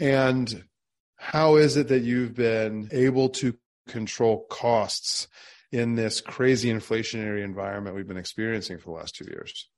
And 0.00 0.64
how 1.16 1.56
is 1.56 1.76
it 1.76 1.88
that 1.88 2.02
you've 2.02 2.34
been 2.34 2.88
able 2.92 3.30
to 3.30 3.56
control 3.88 4.44
costs 4.50 5.28
in 5.72 5.94
this 5.94 6.20
crazy 6.20 6.70
inflationary 6.70 7.42
environment 7.42 7.96
we've 7.96 8.08
been 8.08 8.16
experiencing 8.16 8.78
for 8.78 8.86
the 8.86 8.96
last 8.96 9.14
two 9.14 9.24
years? 9.24 9.68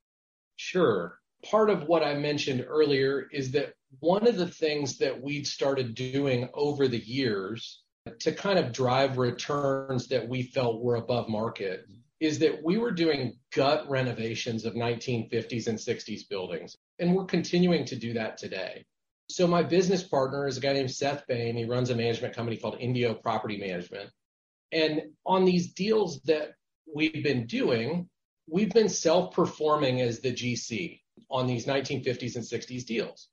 Sure. 0.55 1.19
Part 1.49 1.69
of 1.69 1.83
what 1.83 2.03
I 2.03 2.15
mentioned 2.15 2.65
earlier 2.67 3.27
is 3.31 3.51
that 3.51 3.73
one 3.99 4.27
of 4.27 4.37
the 4.37 4.47
things 4.47 4.97
that 4.97 5.21
we'd 5.21 5.47
started 5.47 5.95
doing 5.95 6.49
over 6.53 6.87
the 6.87 6.99
years 6.99 7.81
to 8.19 8.31
kind 8.31 8.59
of 8.59 8.71
drive 8.71 9.17
returns 9.17 10.07
that 10.07 10.27
we 10.27 10.43
felt 10.43 10.81
were 10.81 10.95
above 10.95 11.29
market 11.29 11.85
is 12.19 12.39
that 12.39 12.63
we 12.63 12.77
were 12.77 12.91
doing 12.91 13.37
gut 13.55 13.89
renovations 13.89 14.65
of 14.65 14.73
1950s 14.73 15.67
and 15.67 15.77
60s 15.77 16.27
buildings. 16.27 16.75
And 16.99 17.15
we're 17.15 17.25
continuing 17.25 17.85
to 17.85 17.95
do 17.95 18.13
that 18.13 18.37
today. 18.37 18.85
So 19.29 19.47
my 19.47 19.63
business 19.63 20.03
partner 20.03 20.47
is 20.47 20.57
a 20.57 20.61
guy 20.61 20.73
named 20.73 20.91
Seth 20.91 21.25
Bain. 21.27 21.55
He 21.55 21.65
runs 21.65 21.91
a 21.91 21.95
management 21.95 22.35
company 22.35 22.57
called 22.57 22.77
Indio 22.79 23.13
Property 23.13 23.57
Management. 23.57 24.09
And 24.71 25.11
on 25.25 25.45
these 25.45 25.73
deals 25.73 26.21
that 26.21 26.53
we've 26.93 27.23
been 27.23 27.45
doing, 27.45 28.09
we've 28.47 28.71
been 28.71 28.89
self-performing 28.89 30.01
as 30.01 30.19
the 30.19 30.31
GC 30.31 31.01
on 31.29 31.47
these 31.47 31.65
1950s 31.65 32.35
and 32.35 32.43
60s 32.43 32.85
deals. 32.85 33.27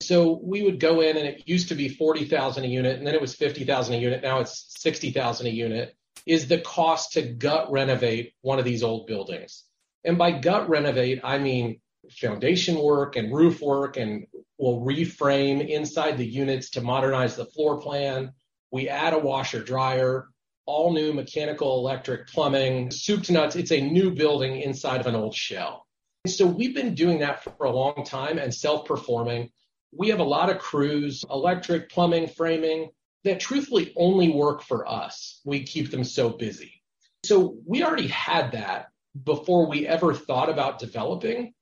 So 0.00 0.40
we 0.42 0.62
would 0.62 0.80
go 0.80 1.00
in 1.02 1.16
and 1.16 1.26
it 1.26 1.42
used 1.46 1.68
to 1.68 1.74
be 1.74 1.88
40,000 1.88 2.64
a 2.64 2.66
unit 2.66 2.98
and 2.98 3.06
then 3.06 3.14
it 3.14 3.20
was 3.20 3.34
50,000 3.34 3.94
a 3.94 3.98
unit. 3.98 4.22
Now 4.22 4.40
it's 4.40 4.74
60,000 4.80 5.46
a 5.46 5.50
unit 5.50 5.94
is 6.26 6.48
the 6.48 6.60
cost 6.60 7.12
to 7.12 7.22
gut 7.22 7.70
renovate 7.70 8.32
one 8.42 8.58
of 8.58 8.64
these 8.64 8.82
old 8.82 9.06
buildings. 9.06 9.64
And 10.04 10.16
by 10.16 10.32
gut 10.32 10.68
renovate, 10.68 11.20
I 11.22 11.38
mean 11.38 11.80
foundation 12.10 12.78
work 12.78 13.16
and 13.16 13.34
roof 13.34 13.60
work 13.60 13.96
and 13.96 14.26
we'll 14.58 14.80
reframe 14.80 15.66
inside 15.68 16.16
the 16.16 16.26
units 16.26 16.70
to 16.70 16.80
modernize 16.80 17.36
the 17.36 17.44
floor 17.44 17.80
plan. 17.80 18.32
We 18.70 18.88
add 18.88 19.12
a 19.12 19.18
washer 19.18 19.62
dryer 19.62 20.28
all 20.70 20.92
new 20.92 21.12
mechanical, 21.12 21.78
electric, 21.78 22.28
plumbing, 22.28 22.92
soup 22.92 23.24
to 23.24 23.32
nuts. 23.32 23.56
It's 23.56 23.72
a 23.72 23.80
new 23.80 24.12
building 24.12 24.60
inside 24.60 25.00
of 25.00 25.08
an 25.08 25.16
old 25.16 25.34
shell. 25.34 25.84
So 26.28 26.46
we've 26.46 26.74
been 26.74 26.94
doing 26.94 27.18
that 27.20 27.42
for 27.42 27.66
a 27.66 27.70
long 27.70 28.04
time 28.04 28.38
and 28.38 28.54
self 28.54 28.86
performing. 28.86 29.50
We 29.92 30.10
have 30.10 30.20
a 30.20 30.24
lot 30.24 30.48
of 30.48 30.58
crews, 30.58 31.24
electric, 31.28 31.90
plumbing, 31.90 32.28
framing 32.28 32.90
that 33.24 33.40
truthfully 33.40 33.92
only 33.96 34.30
work 34.30 34.62
for 34.62 34.88
us. 34.88 35.40
We 35.44 35.64
keep 35.64 35.90
them 35.90 36.04
so 36.04 36.30
busy. 36.30 36.82
So 37.24 37.56
we 37.66 37.82
already 37.82 38.06
had 38.06 38.52
that 38.52 38.86
before 39.24 39.68
we 39.68 39.88
ever 39.88 40.14
thought 40.14 40.48
about 40.48 40.78
developing. 40.78 41.52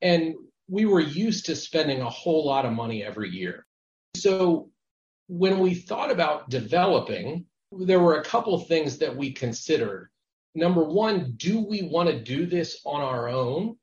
And 0.00 0.34
we 0.66 0.86
were 0.86 1.00
used 1.00 1.46
to 1.46 1.56
spending 1.56 2.00
a 2.00 2.08
whole 2.08 2.46
lot 2.46 2.64
of 2.64 2.72
money 2.72 3.04
every 3.04 3.28
year. 3.28 3.66
So 4.16 4.70
when 5.28 5.58
we 5.58 5.74
thought 5.74 6.10
about 6.10 6.48
developing, 6.48 7.44
there 7.72 8.00
were 8.00 8.16
a 8.16 8.24
couple 8.24 8.54
of 8.54 8.66
things 8.66 8.98
that 8.98 9.16
we 9.16 9.32
considered. 9.32 10.10
Number 10.54 10.82
one, 10.82 11.34
do 11.36 11.60
we 11.60 11.82
want 11.82 12.08
to 12.08 12.22
do 12.22 12.46
this 12.46 12.80
on 12.84 13.02
our 13.02 13.28
own? 13.28 13.76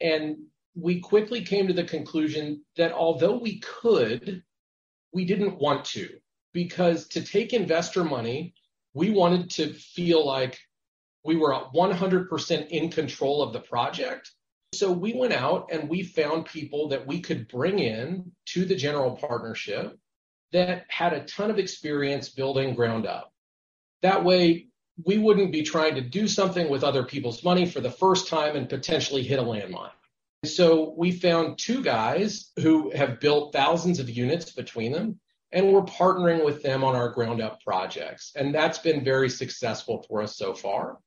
And 0.00 0.36
we 0.74 1.00
quickly 1.00 1.42
came 1.42 1.68
to 1.68 1.72
the 1.72 1.84
conclusion 1.84 2.64
that 2.76 2.92
although 2.92 3.38
we 3.38 3.60
could, 3.60 4.42
we 5.12 5.24
didn't 5.24 5.58
want 5.58 5.84
to 5.86 6.08
because 6.52 7.06
to 7.08 7.22
take 7.22 7.52
investor 7.52 8.04
money, 8.04 8.54
we 8.92 9.10
wanted 9.10 9.50
to 9.50 9.72
feel 9.72 10.26
like 10.26 10.58
we 11.24 11.36
were 11.36 11.52
100% 11.74 12.68
in 12.68 12.90
control 12.90 13.42
of 13.42 13.52
the 13.52 13.60
project. 13.60 14.30
So 14.72 14.90
we 14.90 15.14
went 15.14 15.32
out 15.32 15.68
and 15.70 15.88
we 15.88 16.02
found 16.02 16.46
people 16.46 16.88
that 16.88 17.06
we 17.06 17.20
could 17.20 17.48
bring 17.48 17.78
in 17.78 18.32
to 18.46 18.64
the 18.64 18.74
general 18.74 19.12
partnership 19.16 19.96
that 20.54 20.86
had 20.88 21.12
a 21.12 21.24
ton 21.24 21.50
of 21.50 21.58
experience 21.58 22.28
building 22.30 22.74
ground 22.74 23.06
up. 23.06 23.32
That 24.02 24.24
way, 24.24 24.68
we 25.04 25.18
wouldn't 25.18 25.50
be 25.50 25.62
trying 25.62 25.96
to 25.96 26.00
do 26.00 26.28
something 26.28 26.70
with 26.70 26.84
other 26.84 27.02
people's 27.02 27.42
money 27.42 27.66
for 27.66 27.80
the 27.80 27.90
first 27.90 28.28
time 28.28 28.54
and 28.54 28.68
potentially 28.68 29.24
hit 29.24 29.40
a 29.40 29.42
landmine. 29.42 29.90
So 30.44 30.94
we 30.96 31.10
found 31.10 31.58
two 31.58 31.82
guys 31.82 32.52
who 32.56 32.92
have 32.94 33.18
built 33.18 33.52
thousands 33.52 33.98
of 33.98 34.08
units 34.08 34.52
between 34.52 34.92
them. 34.92 35.20
and 35.52 35.72
we're 35.72 35.82
partnering 35.82 36.44
with 36.44 36.62
them 36.64 36.82
on 36.82 36.96
our 36.96 37.10
ground 37.10 37.40
up 37.40 37.62
projects. 37.62 38.32
And 38.34 38.52
that's 38.52 38.78
been 38.78 39.04
very 39.04 39.30
successful 39.30 40.04
for 40.08 40.20
us 40.20 40.36
so 40.36 40.52
far. 40.52 40.98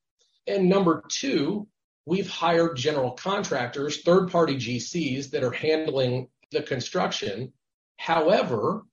And 0.48 0.70
number 0.70 1.04
two, 1.12 1.68
we've 2.06 2.30
hired 2.30 2.78
general 2.78 3.12
contractors, 3.12 4.02
third 4.04 4.32
party 4.32 4.56
GCs 4.56 5.32
that 5.32 5.44
are 5.44 5.52
handling 5.52 6.30
the 6.52 6.64
construction. 6.64 7.52
However, 7.98 8.84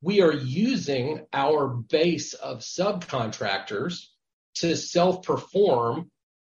we 0.00 0.20
are 0.20 0.32
using 0.32 1.26
our 1.32 1.68
base 1.68 2.34
of 2.34 2.58
subcontractors 2.58 4.06
to 4.56 4.76
self 4.76 5.24
perform 5.24 6.10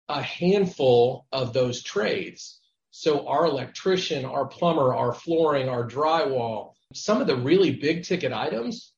a 0.09 0.23
handful 0.23 1.27
of 1.33 1.53
those 1.53 1.83
trades. 1.83 2.61
So 2.91 3.27
our 3.29 3.47
electrician, 3.47 4.25
our 4.25 4.47
plumber, 4.47 4.95
our 4.95 5.13
flooring, 5.13 5.69
our 5.69 5.87
drywall, 5.87 6.73
some 6.95 7.21
of 7.21 7.27
the 7.27 7.37
really 7.37 7.73
big 7.73 8.05
ticket 8.05 8.33
items, 8.33 8.93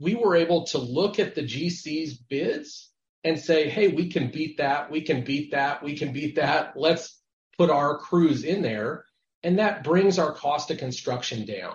we 0.00 0.14
were 0.14 0.36
able 0.36 0.66
to 0.66 0.78
look 0.78 1.18
at 1.18 1.34
the 1.34 1.42
GC's 1.42 2.14
bids 2.16 2.90
and 3.22 3.38
say, 3.38 3.68
hey, 3.68 3.88
we 3.88 4.10
can 4.10 4.30
beat 4.30 4.58
that, 4.58 4.90
we 4.90 5.02
can 5.02 5.24
beat 5.24 5.52
that, 5.52 5.82
we 5.82 5.96
can 5.96 6.12
beat 6.12 6.36
that. 6.36 6.74
Let's 6.76 7.18
put 7.56 7.70
our 7.70 7.98
crews 7.98 8.44
in 8.44 8.62
there. 8.62 9.04
And 9.42 9.58
that 9.58 9.84
brings 9.84 10.18
our 10.18 10.32
cost 10.32 10.70
of 10.70 10.78
construction 10.78 11.46
down. 11.46 11.74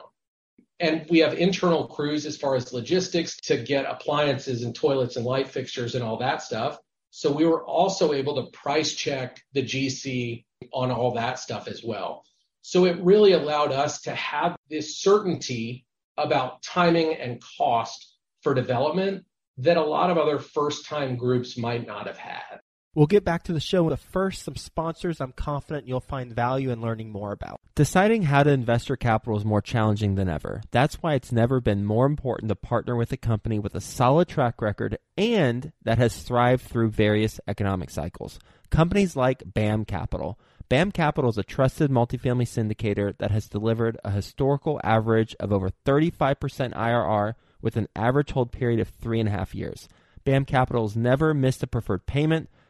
And 0.79 1.05
we 1.09 1.19
have 1.19 1.33
internal 1.33 1.87
crews 1.87 2.25
as 2.25 2.37
far 2.37 2.55
as 2.55 2.71
logistics 2.71 3.35
to 3.41 3.57
get 3.57 3.85
appliances 3.85 4.63
and 4.63 4.73
toilets 4.73 5.17
and 5.17 5.25
light 5.25 5.49
fixtures 5.49 5.95
and 5.95 6.03
all 6.03 6.17
that 6.17 6.41
stuff. 6.41 6.77
So 7.11 7.31
we 7.31 7.45
were 7.45 7.63
also 7.63 8.13
able 8.13 8.35
to 8.35 8.51
price 8.51 8.93
check 8.93 9.41
the 9.53 9.63
GC 9.63 10.45
on 10.71 10.91
all 10.91 11.15
that 11.15 11.39
stuff 11.39 11.67
as 11.67 11.83
well. 11.83 12.23
So 12.61 12.85
it 12.85 13.01
really 13.01 13.33
allowed 13.33 13.71
us 13.71 14.01
to 14.01 14.15
have 14.15 14.55
this 14.69 14.99
certainty 14.99 15.85
about 16.17 16.61
timing 16.61 17.15
and 17.15 17.41
cost 17.57 18.15
for 18.41 18.53
development 18.53 19.25
that 19.57 19.77
a 19.77 19.83
lot 19.83 20.09
of 20.09 20.17
other 20.17 20.39
first 20.39 20.85
time 20.85 21.17
groups 21.17 21.57
might 21.57 21.85
not 21.85 22.07
have 22.07 22.17
had. 22.17 22.59
We'll 22.95 23.05
get 23.05 23.23
back 23.23 23.43
to 23.43 23.53
the 23.53 23.59
show, 23.59 23.87
but 23.87 23.99
first, 23.99 24.43
some 24.43 24.55
sponsors 24.55 25.21
I'm 25.21 25.31
confident 25.31 25.87
you'll 25.87 25.99
find 25.99 26.33
value 26.33 26.71
in 26.71 26.81
learning 26.81 27.11
more 27.11 27.31
about. 27.31 27.61
Deciding 27.75 28.23
how 28.23 28.41
to 28.41 28.49
invest 28.49 28.89
your 28.89 28.95
capital 28.95 29.37
is 29.37 29.45
more 29.45 29.61
challenging 29.61 30.15
than 30.15 30.27
ever. 30.27 30.63
That's 30.71 30.95
why 30.95 31.13
it's 31.13 31.31
never 31.31 31.61
been 31.61 31.85
more 31.85 32.07
important 32.07 32.49
to 32.49 32.55
partner 32.55 32.95
with 32.95 33.11
a 33.11 33.17
company 33.17 33.59
with 33.59 33.75
a 33.75 33.81
solid 33.81 34.27
track 34.27 34.59
record 34.59 34.97
and 35.15 35.71
that 35.83 35.99
has 35.99 36.23
thrived 36.23 36.63
through 36.63 36.89
various 36.89 37.39
economic 37.47 37.91
cycles. 37.91 38.39
Companies 38.71 39.15
like 39.15 39.43
BAM 39.45 39.85
Capital. 39.85 40.39
BAM 40.67 40.91
Capital 40.91 41.29
is 41.29 41.37
a 41.37 41.43
trusted 41.43 41.91
multifamily 41.91 42.47
syndicator 42.47 43.15
that 43.19 43.29
has 43.29 43.47
delivered 43.47 43.99
a 44.03 44.09
historical 44.09 44.81
average 44.83 45.35
of 45.39 45.53
over 45.53 45.69
35% 45.85 46.73
IRR 46.73 47.35
with 47.61 47.77
an 47.77 47.87
average 47.95 48.31
hold 48.31 48.51
period 48.51 48.79
of 48.79 48.89
three 48.89 49.19
and 49.19 49.29
a 49.29 49.31
half 49.31 49.53
years. 49.53 49.87
BAM 50.25 50.45
Capital 50.45 50.87
has 50.87 50.95
never 50.95 51.35
missed 51.35 51.61
a 51.61 51.67
preferred 51.67 52.07
payment 52.07 52.49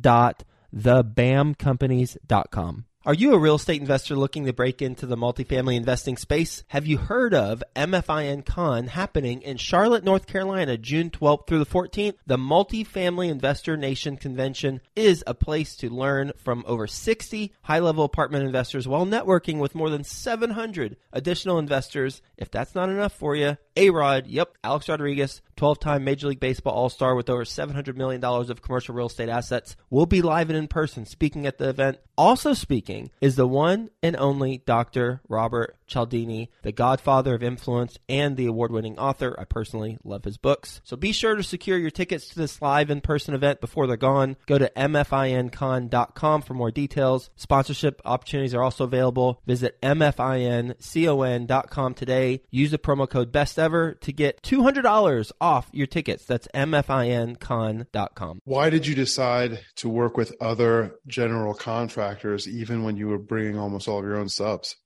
dot 0.00 0.44
thebamcompanies.com. 0.74 2.84
Are 3.06 3.14
you 3.14 3.32
a 3.32 3.38
real 3.38 3.54
estate 3.54 3.80
investor 3.80 4.14
looking 4.14 4.44
to 4.44 4.52
break 4.52 4.82
into 4.82 5.06
the 5.06 5.16
multifamily 5.16 5.74
investing 5.74 6.18
space? 6.18 6.64
Have 6.68 6.86
you 6.86 6.98
heard 6.98 7.32
of 7.32 7.64
MFIN 7.74 8.44
Con 8.44 8.88
happening 8.88 9.40
in 9.40 9.56
Charlotte, 9.56 10.04
North 10.04 10.26
Carolina, 10.26 10.76
June 10.76 11.08
12th 11.08 11.46
through 11.46 11.60
the 11.60 11.64
14th? 11.64 12.16
The 12.26 12.36
Multifamily 12.36 13.30
Investor 13.30 13.78
Nation 13.78 14.18
Convention 14.18 14.82
is 14.94 15.24
a 15.26 15.32
place 15.32 15.76
to 15.76 15.88
learn 15.88 16.32
from 16.36 16.62
over 16.66 16.86
60 16.86 17.54
high 17.62 17.78
level 17.78 18.04
apartment 18.04 18.44
investors 18.44 18.86
while 18.86 19.06
networking 19.06 19.60
with 19.60 19.74
more 19.74 19.88
than 19.88 20.04
700 20.04 20.98
additional 21.10 21.58
investors. 21.58 22.20
If 22.36 22.50
that's 22.50 22.74
not 22.74 22.90
enough 22.90 23.14
for 23.14 23.34
you, 23.34 23.56
A 23.76 23.88
Rod, 23.88 24.26
yep, 24.26 24.58
Alex 24.62 24.90
Rodriguez, 24.90 25.40
12 25.56 25.80
time 25.80 26.04
Major 26.04 26.28
League 26.28 26.38
Baseball 26.40 26.74
All 26.74 26.90
Star 26.90 27.14
with 27.14 27.30
over 27.30 27.44
$700 27.44 27.96
million 27.96 28.22
of 28.22 28.60
commercial 28.60 28.94
real 28.94 29.06
estate 29.06 29.30
assets, 29.30 29.74
will 29.88 30.04
be 30.04 30.20
live 30.20 30.50
and 30.50 30.58
in 30.58 30.68
person 30.68 31.06
speaking 31.06 31.46
at 31.46 31.56
the 31.56 31.70
event. 31.70 31.96
Also 32.18 32.52
speaking 32.52 32.89
is 33.20 33.36
the 33.36 33.46
one 33.46 33.90
and 34.02 34.16
only 34.16 34.58
Dr. 34.66 35.20
Robert 35.28 35.76
Cialdini, 35.90 36.50
the 36.62 36.72
godfather 36.72 37.34
of 37.34 37.42
influence 37.42 37.98
and 38.08 38.36
the 38.36 38.46
award 38.46 38.72
winning 38.72 38.98
author. 38.98 39.36
I 39.38 39.44
personally 39.44 39.98
love 40.04 40.24
his 40.24 40.38
books. 40.38 40.80
So 40.84 40.96
be 40.96 41.12
sure 41.12 41.34
to 41.34 41.42
secure 41.42 41.76
your 41.76 41.90
tickets 41.90 42.28
to 42.28 42.38
this 42.38 42.62
live 42.62 42.90
in 42.90 43.00
person 43.00 43.34
event 43.34 43.60
before 43.60 43.86
they're 43.86 43.96
gone. 43.96 44.36
Go 44.46 44.58
to 44.58 44.70
mfincon.com 44.76 46.42
for 46.42 46.54
more 46.54 46.70
details. 46.70 47.30
Sponsorship 47.36 48.00
opportunities 48.04 48.54
are 48.54 48.62
also 48.62 48.84
available. 48.84 49.42
Visit 49.46 49.80
mfincon.com 49.82 51.94
today. 51.94 52.42
Use 52.50 52.70
the 52.70 52.78
promo 52.78 53.10
code 53.10 53.32
best 53.32 53.58
ever 53.58 53.94
to 53.94 54.12
get 54.12 54.40
$200 54.42 55.32
off 55.40 55.68
your 55.72 55.88
tickets. 55.88 56.24
That's 56.24 56.46
mfincon.com. 56.54 58.40
Why 58.44 58.70
did 58.70 58.86
you 58.86 58.94
decide 58.94 59.60
to 59.76 59.88
work 59.88 60.16
with 60.16 60.32
other 60.40 60.94
general 61.06 61.54
contractors, 61.54 62.48
even 62.48 62.84
when 62.84 62.96
you 62.96 63.08
were 63.08 63.18
bringing 63.18 63.58
almost 63.58 63.88
all 63.88 63.98
of 63.98 64.04
your 64.04 64.16
own 64.16 64.28
subs? 64.28 64.76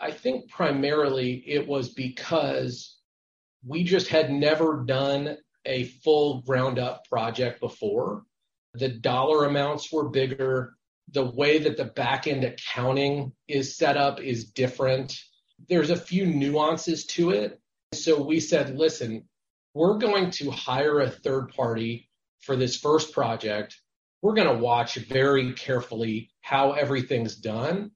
I 0.00 0.10
think 0.10 0.50
primarily 0.50 1.42
it 1.46 1.66
was 1.66 1.90
because 1.90 2.96
we 3.66 3.84
just 3.84 4.08
had 4.08 4.30
never 4.30 4.84
done 4.86 5.36
a 5.66 5.84
full 5.84 6.42
ground 6.42 6.78
up 6.78 7.04
project 7.08 7.60
before. 7.60 8.24
The 8.74 8.88
dollar 8.88 9.44
amounts 9.44 9.92
were 9.92 10.08
bigger. 10.08 10.74
The 11.12 11.24
way 11.24 11.58
that 11.58 11.76
the 11.76 11.84
back 11.84 12.26
end 12.26 12.44
accounting 12.44 13.32
is 13.48 13.76
set 13.76 13.96
up 13.96 14.20
is 14.20 14.50
different. 14.52 15.18
There's 15.68 15.90
a 15.90 15.96
few 15.96 16.24
nuances 16.24 17.04
to 17.06 17.30
it. 17.30 17.60
So 17.92 18.22
we 18.22 18.40
said, 18.40 18.76
listen, 18.76 19.28
we're 19.74 19.98
going 19.98 20.30
to 20.32 20.50
hire 20.50 21.00
a 21.00 21.10
third 21.10 21.52
party 21.54 22.08
for 22.40 22.56
this 22.56 22.76
first 22.76 23.12
project 23.12 23.76
we're 24.22 24.34
going 24.34 24.48
to 24.48 24.62
watch 24.62 24.96
very 24.96 25.52
carefully 25.52 26.30
how 26.42 26.72
everything's 26.72 27.36
done. 27.36 27.92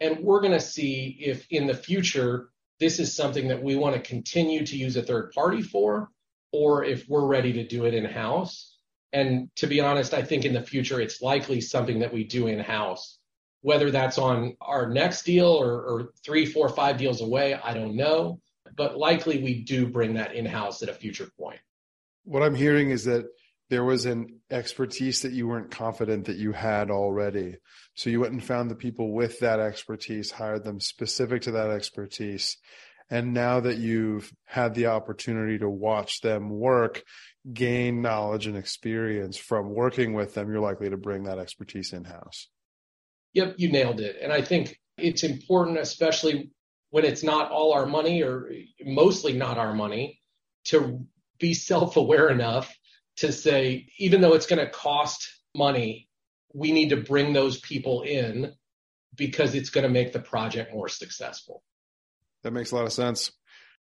And 0.00 0.20
we're 0.20 0.40
going 0.40 0.52
to 0.52 0.60
see 0.60 1.16
if 1.20 1.46
in 1.50 1.66
the 1.66 1.74
future, 1.74 2.50
this 2.80 2.98
is 2.98 3.14
something 3.14 3.48
that 3.48 3.62
we 3.62 3.76
want 3.76 3.94
to 3.94 4.00
continue 4.00 4.66
to 4.66 4.76
use 4.76 4.96
a 4.96 5.02
third 5.02 5.32
party 5.32 5.62
for, 5.62 6.10
or 6.52 6.84
if 6.84 7.08
we're 7.08 7.26
ready 7.26 7.52
to 7.54 7.66
do 7.66 7.84
it 7.84 7.94
in 7.94 8.04
house. 8.04 8.76
And 9.12 9.48
to 9.56 9.66
be 9.66 9.80
honest, 9.80 10.12
I 10.12 10.22
think 10.22 10.44
in 10.44 10.52
the 10.52 10.62
future, 10.62 11.00
it's 11.00 11.22
likely 11.22 11.60
something 11.60 12.00
that 12.00 12.12
we 12.12 12.24
do 12.24 12.48
in 12.48 12.58
house. 12.58 13.18
Whether 13.60 13.90
that's 13.90 14.18
on 14.18 14.56
our 14.60 14.88
next 14.90 15.22
deal 15.22 15.46
or, 15.46 15.72
or 15.82 16.12
three, 16.24 16.44
four, 16.44 16.68
five 16.68 16.98
deals 16.98 17.22
away, 17.22 17.54
I 17.54 17.72
don't 17.72 17.96
know. 17.96 18.40
But 18.76 18.98
likely 18.98 19.42
we 19.42 19.62
do 19.62 19.86
bring 19.86 20.14
that 20.14 20.34
in 20.34 20.44
house 20.44 20.82
at 20.82 20.88
a 20.88 20.94
future 20.94 21.30
point. 21.38 21.60
What 22.24 22.42
I'm 22.42 22.54
hearing 22.54 22.90
is 22.90 23.04
that 23.04 23.26
there 23.74 23.82
was 23.82 24.06
an 24.06 24.40
expertise 24.52 25.22
that 25.22 25.32
you 25.32 25.48
weren't 25.48 25.72
confident 25.72 26.26
that 26.26 26.36
you 26.36 26.52
had 26.52 26.92
already. 26.92 27.56
So 27.96 28.08
you 28.08 28.20
went 28.20 28.32
and 28.32 28.44
found 28.44 28.70
the 28.70 28.76
people 28.76 29.12
with 29.12 29.40
that 29.40 29.58
expertise, 29.58 30.30
hired 30.30 30.62
them 30.62 30.78
specific 30.78 31.42
to 31.42 31.50
that 31.50 31.70
expertise. 31.70 32.56
And 33.10 33.34
now 33.34 33.58
that 33.58 33.78
you've 33.78 34.32
had 34.44 34.76
the 34.76 34.86
opportunity 34.86 35.58
to 35.58 35.68
watch 35.68 36.20
them 36.20 36.50
work, 36.50 37.02
gain 37.52 38.00
knowledge 38.00 38.46
and 38.46 38.56
experience 38.56 39.36
from 39.36 39.74
working 39.74 40.12
with 40.12 40.34
them, 40.34 40.48
you're 40.52 40.60
likely 40.60 40.90
to 40.90 40.96
bring 40.96 41.24
that 41.24 41.40
expertise 41.40 41.92
in 41.92 42.04
house. 42.04 42.46
Yep, 43.32 43.56
you 43.56 43.72
nailed 43.72 43.98
it. 43.98 44.18
And 44.22 44.32
I 44.32 44.42
think 44.42 44.78
it's 44.98 45.24
important, 45.24 45.78
especially 45.78 46.52
when 46.90 47.04
it's 47.04 47.24
not 47.24 47.50
all 47.50 47.72
our 47.72 47.86
money 47.86 48.22
or 48.22 48.52
mostly 48.84 49.32
not 49.32 49.58
our 49.58 49.74
money, 49.74 50.20
to 50.66 51.04
be 51.40 51.54
self 51.54 51.96
aware 51.96 52.28
enough 52.28 52.72
to 53.16 53.32
say, 53.32 53.88
even 53.98 54.20
though 54.20 54.34
it's 54.34 54.46
going 54.46 54.64
to 54.64 54.70
cost 54.70 55.28
money, 55.54 56.08
we 56.52 56.72
need 56.72 56.90
to 56.90 56.96
bring 56.96 57.32
those 57.32 57.60
people 57.60 58.02
in 58.02 58.52
because 59.16 59.54
it's 59.54 59.70
going 59.70 59.84
to 59.84 59.90
make 59.90 60.12
the 60.12 60.20
project 60.20 60.72
more 60.72 60.88
successful. 60.88 61.62
That 62.42 62.52
makes 62.52 62.72
a 62.72 62.76
lot 62.76 62.86
of 62.86 62.92
sense. 62.92 63.30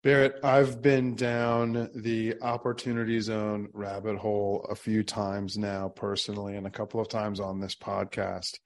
Barrett, 0.04 0.36
I've 0.44 0.80
been 0.80 1.16
down 1.16 1.90
the 1.94 2.40
opportunity 2.40 3.18
zone 3.20 3.68
rabbit 3.72 4.16
hole 4.16 4.66
a 4.70 4.76
few 4.76 5.02
times 5.02 5.58
now, 5.58 5.88
personally, 5.88 6.56
and 6.56 6.66
a 6.66 6.70
couple 6.70 7.00
of 7.00 7.08
times 7.08 7.40
on 7.40 7.60
this 7.60 7.74
podcast. 7.74 8.58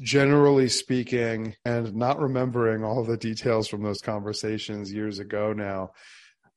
Generally 0.00 0.68
speaking, 0.68 1.54
and 1.64 1.94
not 1.94 2.20
remembering 2.20 2.84
all 2.84 3.04
the 3.04 3.16
details 3.16 3.68
from 3.68 3.82
those 3.82 4.00
conversations 4.00 4.92
years 4.92 5.20
ago 5.20 5.52
now, 5.52 5.92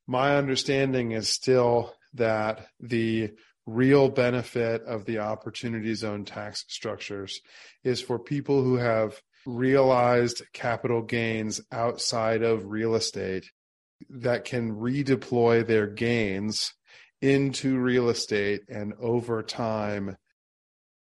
my 0.08 0.36
understanding 0.36 1.12
is 1.12 1.30
still 1.30 1.94
that 2.14 2.68
the 2.80 3.32
real 3.66 4.10
benefit 4.10 4.82
of 4.84 5.06
the 5.06 5.20
opportunity 5.20 5.94
zone 5.94 6.26
tax 6.26 6.66
structures 6.68 7.40
is 7.84 8.02
for 8.02 8.18
people 8.18 8.64
who 8.64 8.78
have 8.78 9.22
realized 9.46 10.42
capital 10.54 11.02
gains 11.02 11.62
outside 11.72 12.42
of 12.42 12.66
real 12.66 12.96
estate 12.96 13.46
that 14.10 14.46
can 14.46 14.76
redeploy 14.76 15.66
their 15.66 15.88
gains 15.88 16.74
into 17.22 17.78
real 17.78 18.10
estate 18.10 18.62
and 18.70 18.94
over 19.00 19.44
time 19.44 20.16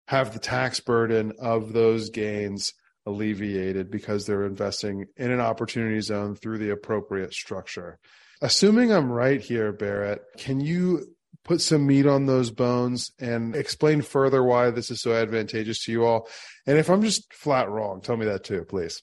have 0.08 0.32
the 0.32 0.38
tax 0.38 0.80
burden 0.80 1.32
of 1.38 1.72
those 1.72 2.10
gains 2.10 2.72
alleviated 3.06 3.90
because 3.90 4.26
they're 4.26 4.46
investing 4.46 5.06
in 5.16 5.30
an 5.30 5.40
opportunity 5.40 6.00
zone 6.00 6.34
through 6.34 6.58
the 6.58 6.70
appropriate 6.70 7.32
structure. 7.32 7.98
Assuming 8.40 8.92
I'm 8.92 9.10
right 9.10 9.40
here, 9.40 9.72
Barrett, 9.72 10.22
can 10.38 10.60
you 10.60 11.14
put 11.44 11.60
some 11.60 11.86
meat 11.86 12.06
on 12.06 12.26
those 12.26 12.50
bones 12.50 13.12
and 13.18 13.54
explain 13.54 14.02
further 14.02 14.42
why 14.42 14.70
this 14.70 14.90
is 14.90 15.00
so 15.00 15.12
advantageous 15.12 15.84
to 15.84 15.92
you 15.92 16.04
all? 16.04 16.28
And 16.66 16.78
if 16.78 16.88
I'm 16.88 17.02
just 17.02 17.32
flat 17.32 17.70
wrong, 17.70 18.00
tell 18.00 18.16
me 18.16 18.26
that 18.26 18.44
too, 18.44 18.64
please. 18.64 19.02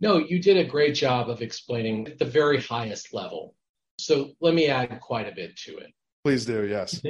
No, 0.00 0.18
you 0.18 0.40
did 0.40 0.56
a 0.56 0.68
great 0.68 0.94
job 0.94 1.30
of 1.30 1.40
explaining 1.40 2.08
at 2.08 2.18
the 2.18 2.24
very 2.24 2.60
highest 2.60 3.14
level. 3.14 3.54
So 3.98 4.32
let 4.40 4.54
me 4.54 4.68
add 4.68 5.00
quite 5.00 5.28
a 5.28 5.34
bit 5.34 5.56
to 5.58 5.78
it. 5.78 5.92
Please 6.24 6.44
do, 6.44 6.66
yes. 6.66 7.00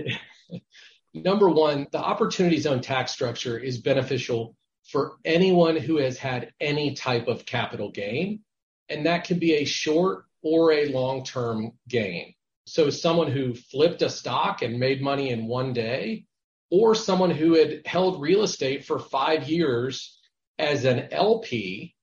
Number 1.14 1.48
one, 1.48 1.86
the 1.92 1.98
opportunity 1.98 2.60
zone 2.60 2.82
tax 2.82 3.12
structure 3.12 3.58
is 3.58 3.80
beneficial 3.80 4.54
for 4.90 5.16
anyone 5.24 5.76
who 5.76 5.96
has 5.98 6.18
had 6.18 6.52
any 6.60 6.94
type 6.94 7.26
of 7.26 7.46
capital 7.46 7.90
gain, 7.90 8.40
and 8.88 9.06
that 9.06 9.24
can 9.24 9.38
be 9.38 9.54
a 9.54 9.64
short 9.64 10.24
or 10.42 10.72
a 10.72 10.92
long 10.92 11.24
term 11.24 11.72
gain. 11.88 12.34
So, 12.66 12.90
someone 12.90 13.30
who 13.30 13.54
flipped 13.54 14.02
a 14.02 14.10
stock 14.10 14.62
and 14.62 14.78
made 14.78 15.02
money 15.02 15.30
in 15.30 15.46
one 15.46 15.72
day, 15.72 16.26
or 16.70 16.94
someone 16.94 17.30
who 17.30 17.54
had 17.54 17.86
held 17.86 18.20
real 18.20 18.42
estate 18.42 18.84
for 18.84 18.98
five 18.98 19.48
years 19.48 20.18
as 20.58 20.84
an 20.84 21.08
LP, 21.12 21.94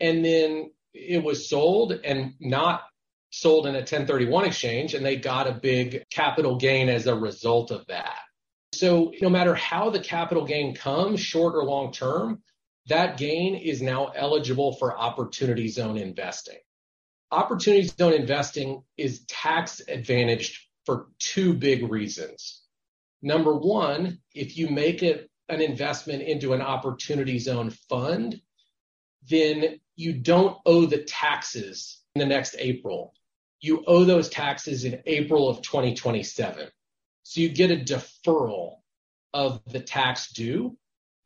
and 0.00 0.24
then 0.24 0.70
it 0.94 1.22
was 1.22 1.48
sold 1.48 1.92
and 1.92 2.34
not 2.40 2.82
sold 3.30 3.66
in 3.66 3.74
a 3.74 3.78
1031 3.78 4.44
exchange, 4.44 4.94
and 4.94 5.04
they 5.04 5.16
got 5.16 5.46
a 5.46 5.52
big 5.52 6.04
capital 6.10 6.56
gain 6.56 6.88
as 6.88 7.06
a 7.06 7.14
result 7.14 7.70
of 7.70 7.86
that. 7.86 8.18
So 8.82 9.12
no 9.22 9.30
matter 9.30 9.54
how 9.54 9.90
the 9.90 10.00
capital 10.00 10.44
gain 10.44 10.74
comes, 10.74 11.20
short 11.20 11.54
or 11.54 11.62
long 11.62 11.92
term, 11.92 12.42
that 12.88 13.16
gain 13.16 13.54
is 13.54 13.80
now 13.80 14.06
eligible 14.08 14.72
for 14.72 14.98
opportunity 14.98 15.68
zone 15.68 15.96
investing. 15.96 16.58
Opportunity 17.30 17.84
zone 17.84 18.12
investing 18.12 18.82
is 18.96 19.24
tax 19.26 19.80
advantaged 19.86 20.66
for 20.84 21.06
two 21.20 21.54
big 21.54 21.92
reasons. 21.92 22.62
Number 23.22 23.56
one, 23.56 24.18
if 24.34 24.58
you 24.58 24.68
make 24.68 25.04
it 25.04 25.30
an 25.48 25.60
investment 25.60 26.22
into 26.22 26.52
an 26.52 26.60
opportunity 26.60 27.38
zone 27.38 27.70
fund, 27.88 28.40
then 29.30 29.78
you 29.94 30.12
don't 30.12 30.56
owe 30.66 30.86
the 30.86 31.04
taxes 31.04 32.00
in 32.16 32.18
the 32.18 32.26
next 32.26 32.56
April. 32.58 33.14
You 33.60 33.84
owe 33.86 34.02
those 34.02 34.28
taxes 34.28 34.84
in 34.84 35.00
April 35.06 35.48
of 35.48 35.62
2027. 35.62 36.68
So 37.22 37.40
you 37.40 37.48
get 37.48 37.70
a 37.70 37.76
deferral 37.76 38.76
of 39.32 39.60
the 39.66 39.80
tax 39.80 40.32
due. 40.32 40.76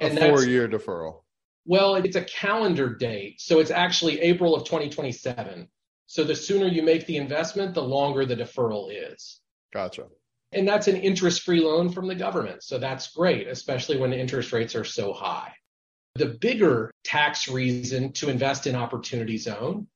And 0.00 0.18
a 0.18 0.28
four 0.28 0.44
year 0.44 0.68
deferral. 0.68 1.22
Well, 1.64 1.96
it's 1.96 2.16
a 2.16 2.24
calendar 2.24 2.94
date. 2.94 3.40
So 3.40 3.58
it's 3.58 3.70
actually 3.70 4.20
April 4.20 4.54
of 4.54 4.64
2027. 4.64 5.68
So 6.06 6.22
the 6.22 6.36
sooner 6.36 6.66
you 6.66 6.82
make 6.82 7.06
the 7.06 7.16
investment, 7.16 7.74
the 7.74 7.82
longer 7.82 8.24
the 8.24 8.36
deferral 8.36 8.88
is. 8.90 9.40
Gotcha. 9.72 10.04
And 10.52 10.66
that's 10.66 10.86
an 10.86 10.96
interest 10.96 11.42
free 11.42 11.60
loan 11.60 11.90
from 11.90 12.06
the 12.06 12.14
government. 12.14 12.62
So 12.62 12.78
that's 12.78 13.12
great, 13.12 13.48
especially 13.48 13.98
when 13.98 14.12
interest 14.12 14.52
rates 14.52 14.76
are 14.76 14.84
so 14.84 15.12
high. 15.12 15.52
The 16.14 16.26
bigger 16.26 16.92
tax 17.04 17.48
reason 17.48 18.12
to 18.12 18.30
invest 18.30 18.66
in 18.66 18.76
Opportunity 18.76 19.36
Zone 19.36 19.88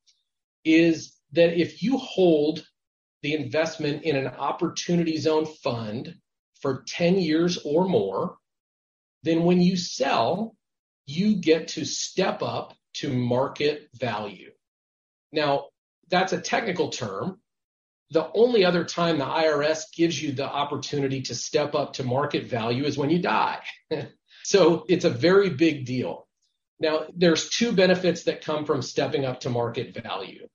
is 0.64 1.16
that 1.32 1.58
if 1.58 1.82
you 1.82 1.96
hold 1.96 2.66
the 3.22 3.34
investment 3.34 4.04
in 4.04 4.16
an 4.16 4.26
opportunity 4.26 5.18
zone 5.18 5.46
fund 5.46 6.14
for 6.60 6.84
10 6.86 7.18
years 7.18 7.58
or 7.64 7.86
more, 7.86 8.36
then 9.22 9.44
when 9.44 9.60
you 9.60 9.76
sell, 9.76 10.56
you 11.06 11.36
get 11.36 11.68
to 11.68 11.84
step 11.84 12.42
up 12.42 12.74
to 12.94 13.12
market 13.12 13.88
value. 13.94 14.50
Now, 15.32 15.66
that's 16.08 16.32
a 16.32 16.40
technical 16.40 16.88
term. 16.88 17.40
The 18.10 18.28
only 18.34 18.64
other 18.64 18.84
time 18.84 19.18
the 19.18 19.24
IRS 19.24 19.84
gives 19.94 20.20
you 20.20 20.32
the 20.32 20.46
opportunity 20.46 21.22
to 21.22 21.34
step 21.34 21.74
up 21.74 21.94
to 21.94 22.04
market 22.04 22.46
value 22.46 22.84
is 22.84 22.98
when 22.98 23.10
you 23.10 23.20
die. 23.20 23.60
so 24.44 24.84
it's 24.88 25.04
a 25.04 25.10
very 25.10 25.50
big 25.50 25.86
deal. 25.86 26.26
Now, 26.80 27.06
there's 27.14 27.50
two 27.50 27.72
benefits 27.72 28.24
that 28.24 28.44
come 28.44 28.64
from 28.64 28.82
stepping 28.82 29.24
up 29.24 29.40
to 29.40 29.50
market 29.50 29.96
value. 30.02 30.48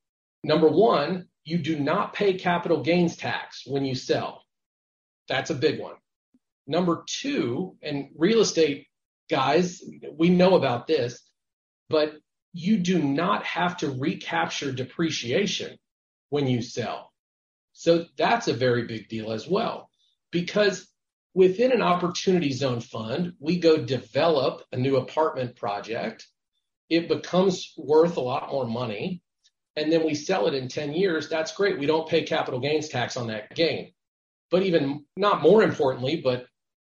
Number 0.43 0.67
one, 0.67 1.27
you 1.45 1.59
do 1.59 1.79
not 1.79 2.13
pay 2.13 2.33
capital 2.33 2.81
gains 2.81 3.15
tax 3.15 3.63
when 3.65 3.85
you 3.85 3.95
sell. 3.95 4.43
That's 5.29 5.51
a 5.51 5.55
big 5.55 5.79
one. 5.79 5.95
Number 6.67 7.03
two, 7.07 7.77
and 7.83 8.09
real 8.17 8.41
estate 8.41 8.87
guys, 9.29 9.81
we 10.17 10.29
know 10.29 10.55
about 10.55 10.87
this, 10.87 11.21
but 11.87 12.13
you 12.51 12.77
do 12.77 13.01
not 13.01 13.43
have 13.43 13.77
to 13.77 13.91
recapture 13.91 14.71
depreciation 14.71 15.77
when 16.29 16.47
you 16.47 16.61
sell. 16.61 17.11
So 17.73 18.05
that's 18.17 18.47
a 18.47 18.53
very 18.53 18.87
big 18.87 19.07
deal 19.07 19.31
as 19.31 19.47
well. 19.47 19.89
Because 20.31 20.87
within 21.35 21.71
an 21.71 21.81
opportunity 21.81 22.51
zone 22.53 22.79
fund, 22.79 23.33
we 23.39 23.59
go 23.59 23.77
develop 23.77 24.63
a 24.71 24.77
new 24.77 24.95
apartment 24.95 25.57
project. 25.57 26.25
It 26.89 27.07
becomes 27.07 27.73
worth 27.77 28.17
a 28.17 28.21
lot 28.21 28.49
more 28.49 28.65
money 28.65 29.21
and 29.75 29.91
then 29.91 30.05
we 30.05 30.15
sell 30.15 30.47
it 30.47 30.53
in 30.53 30.67
10 30.67 30.93
years, 30.93 31.27
that's 31.27 31.53
great. 31.53 31.77
We 31.77 31.85
don't 31.85 32.07
pay 32.07 32.23
capital 32.23 32.59
gains 32.59 32.87
tax 32.87 33.17
on 33.17 33.27
that 33.27 33.53
gain. 33.53 33.91
But 34.49 34.63
even 34.63 35.05
not 35.17 35.41
more 35.41 35.63
importantly, 35.63 36.21
but 36.23 36.47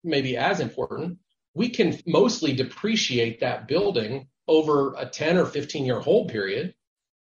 maybe 0.04 0.38
as 0.38 0.60
important, 0.60 1.20
we 1.54 1.70
can 1.70 2.00
mostly 2.08 2.54
depreciate 2.54 3.41
that 3.41 3.67
building 3.67 4.28
over 4.48 4.94
a 4.98 5.06
10 5.06 5.38
or 5.38 5.46
15 5.46 5.86
year 5.86 6.00
hold 6.00 6.30
period. 6.30 6.74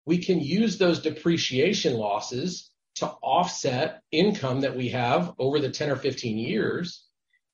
We 0.06 0.20
can 0.20 0.40
use 0.40 0.78
those 0.78 1.02
depreciation 1.02 1.96
losses 1.96 2.70
to 2.96 3.08
offset 3.22 4.02
income 4.12 4.62
that 4.62 4.76
we 4.76 4.90
have 4.90 5.34
over 5.40 5.60
the 5.60 5.70
10 5.70 5.90
or 5.90 5.96
15 5.96 6.38
years. 6.38 7.04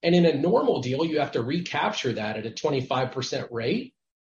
And 0.02 0.14
in 0.14 0.26
a 0.26 0.34
normal 0.34 0.82
deal, 0.82 1.06
you 1.06 1.20
have 1.20 1.32
to 1.32 1.42
recapture 1.42 2.14
that 2.14 2.38
at 2.38 2.46
a 2.46 2.52
25% 2.52 3.48
rate 3.52 3.94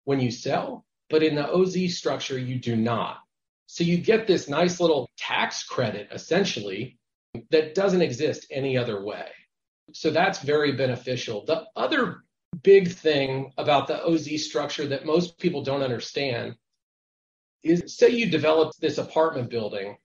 when 0.05 0.21
you 0.21 0.31
sell. 0.31 0.85
But 1.09 1.23
in 1.23 1.35
the 1.35 1.51
OZ 1.51 1.97
structure, 1.97 2.39
you 2.39 2.59
do 2.59 2.77
not. 2.77 3.19
So 3.67 3.85
you 3.85 3.99
get 3.99 4.27
this 4.27 4.49
nice 4.49 4.81
little 4.81 5.09
tax 5.17 5.65
credit 5.65 6.09
essentially 6.13 6.99
that 7.51 7.75
doesn't 7.75 8.03
exist 8.03 8.47
any 8.51 8.77
other 8.77 9.05
way. 9.05 9.27
So 9.93 10.11
that's 10.11 10.41
very 10.41 10.73
beneficial. 10.73 11.45
The 11.45 11.65
other 11.77 12.25
big 12.63 12.89
thing 12.93 13.53
about 13.59 13.89
the 13.89 14.03
OZ 14.05 14.45
structure 14.45 14.87
that 14.87 15.07
most 15.07 15.39
people 15.39 15.63
don't 15.63 15.83
understand 15.83 16.55
is 17.63 17.97
say 17.97 18.11
you 18.11 18.31
develop 18.31 18.73
this 18.81 18.99
apartment 18.99 19.51
building 19.51 19.97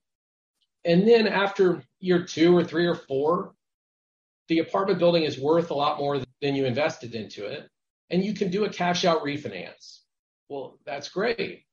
and 0.86 1.08
then 1.08 1.28
after 1.28 1.84
year 2.00 2.24
two 2.24 2.56
or 2.56 2.64
three 2.64 2.88
or 2.88 2.96
four, 2.96 3.54
the 4.48 4.60
apartment 4.60 5.00
building 5.00 5.24
is 5.24 5.38
worth 5.38 5.72
a 5.72 5.76
lot 5.76 6.00
more 6.00 6.20
than 6.42 6.56
you 6.56 6.66
invested 6.66 7.16
into 7.16 7.46
it 7.46 7.70
and 8.10 8.24
you 8.24 8.34
can 8.34 8.50
do 8.50 8.66
a 8.66 8.70
cash 8.70 9.06
out 9.06 9.24
refinance. 9.24 10.00
Well, 10.48 10.80
that's 10.86 11.10
great. 11.10 11.66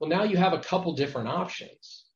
Well, 0.00 0.08
now 0.08 0.24
you 0.24 0.38
have 0.38 0.54
a 0.54 0.60
couple 0.60 0.94
different 0.94 1.28
options. 1.28 2.06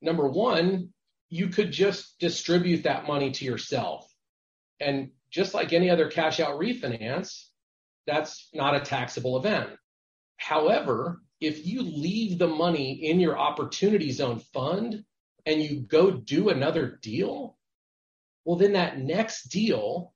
Number 0.00 0.26
one, 0.26 0.88
you 1.28 1.48
could 1.48 1.70
just 1.70 2.18
distribute 2.18 2.84
that 2.84 3.06
money 3.06 3.30
to 3.32 3.44
yourself. 3.44 4.10
And 4.80 5.10
just 5.30 5.52
like 5.52 5.72
any 5.72 5.90
other 5.90 6.08
cash 6.08 6.40
out 6.40 6.58
refinance, 6.58 7.44
that's 8.06 8.48
not 8.54 8.74
a 8.74 8.80
taxable 8.80 9.36
event. 9.36 9.70
However, 10.38 11.20
if 11.40 11.66
you 11.66 11.82
leave 11.82 12.38
the 12.38 12.48
money 12.48 12.92
in 13.10 13.20
your 13.20 13.38
opportunity 13.38 14.12
zone 14.12 14.40
fund 14.54 15.04
and 15.44 15.62
you 15.62 15.80
go 15.80 16.10
do 16.10 16.48
another 16.48 16.98
deal, 17.02 17.58
well, 18.44 18.56
then 18.56 18.72
that 18.72 18.98
next 18.98 19.48
deal, 19.48 20.14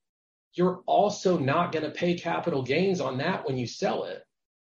you're 0.54 0.82
also 0.86 1.36
not 1.36 1.72
going 1.72 1.84
to 1.84 1.90
pay 1.90 2.14
capital 2.14 2.62
gains 2.62 3.00
on 3.00 3.18
that 3.18 3.46
when 3.46 3.58
you 3.58 3.66
sell 3.66 4.04
it 4.04 4.22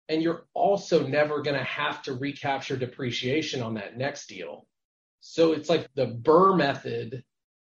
and 0.07 0.21
you're 0.21 0.45
also 0.53 1.05
never 1.05 1.41
going 1.41 1.57
to 1.57 1.63
have 1.63 2.01
to 2.03 2.13
recapture 2.13 2.77
depreciation 2.77 3.61
on 3.61 3.75
that 3.75 3.97
next 3.97 4.27
deal. 4.27 4.67
So 5.21 5.53
it's 5.53 5.69
like 5.69 5.89
the 5.95 6.05
Burr 6.05 6.55
method 6.55 7.23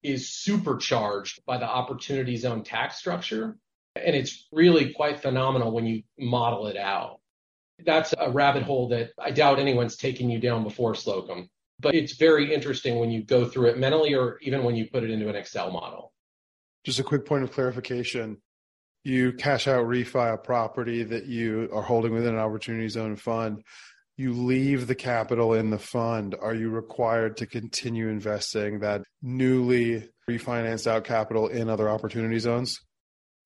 is 0.03 0.31
supercharged 0.31 1.45
by 1.47 1.59
the 1.59 1.69
opportunity 1.69 2.37
zone 2.37 2.65
tax 2.65 2.97
structure. 2.97 3.57
And 3.97 4.17
it's 4.17 4.49
really 4.51 4.93
quite 4.93 5.21
phenomenal 5.21 5.73
when 5.73 5.87
you 5.87 6.03
model 6.19 6.67
it 6.67 6.77
out. 6.77 7.21
That's 7.85 8.13
a 8.19 8.31
rabbit 8.31 8.65
hole 8.65 8.89
that 8.89 9.11
I 9.19 9.31
doubt 9.31 9.59
anyone's 9.59 9.97
taken 9.97 10.31
you 10.31 10.41
down 10.41 10.65
before, 10.65 10.95
Slocum. 10.95 11.49
But 11.81 11.95
it's 11.95 12.17
very 12.17 12.53
interesting 12.53 12.99
when 12.99 13.11
you 13.11 13.25
go 13.25 13.45
through 13.47 13.71
it 13.71 13.79
mentally 13.79 14.15
or 14.15 14.39
even 14.43 14.65
when 14.65 14.77
you 14.77 14.89
put 14.91 15.05
it 15.05 15.11
into 15.11 15.29
an 15.29 15.37
Excel 15.37 15.71
model. 15.71 16.13
Just 16.85 16.99
a 16.99 17.05
quick 17.05 17.25
point 17.25 17.45
of 17.45 17.53
clarification. 17.53 18.39
You 19.05 19.35
cash 19.35 19.69
out 19.69 19.85
refi 19.85 20.33
a 20.33 20.39
property 20.39 21.03
that 21.03 21.27
you 21.27 21.69
are 21.73 21.83
holding 21.83 22.15
within 22.15 22.35
an 22.35 22.41
opportunity 22.41 22.89
zone 22.89 23.17
fund. 23.17 23.63
You 24.17 24.33
leave 24.33 24.87
the 24.87 24.95
capital 24.95 25.53
in 25.53 25.69
the 25.69 25.79
fund. 25.79 26.35
Are 26.41 26.55
you 26.55 26.71
required 26.71 27.37
to 27.39 27.47
continue 27.47 28.09
investing 28.09 28.81
that 28.81 29.03
newly 29.21 30.09
refinanced 30.29 30.87
out 30.87 31.05
capital 31.05 31.49
in 31.49 31.69
other 31.69 31.91
opportunity 31.91 32.39
zones? 32.39 32.81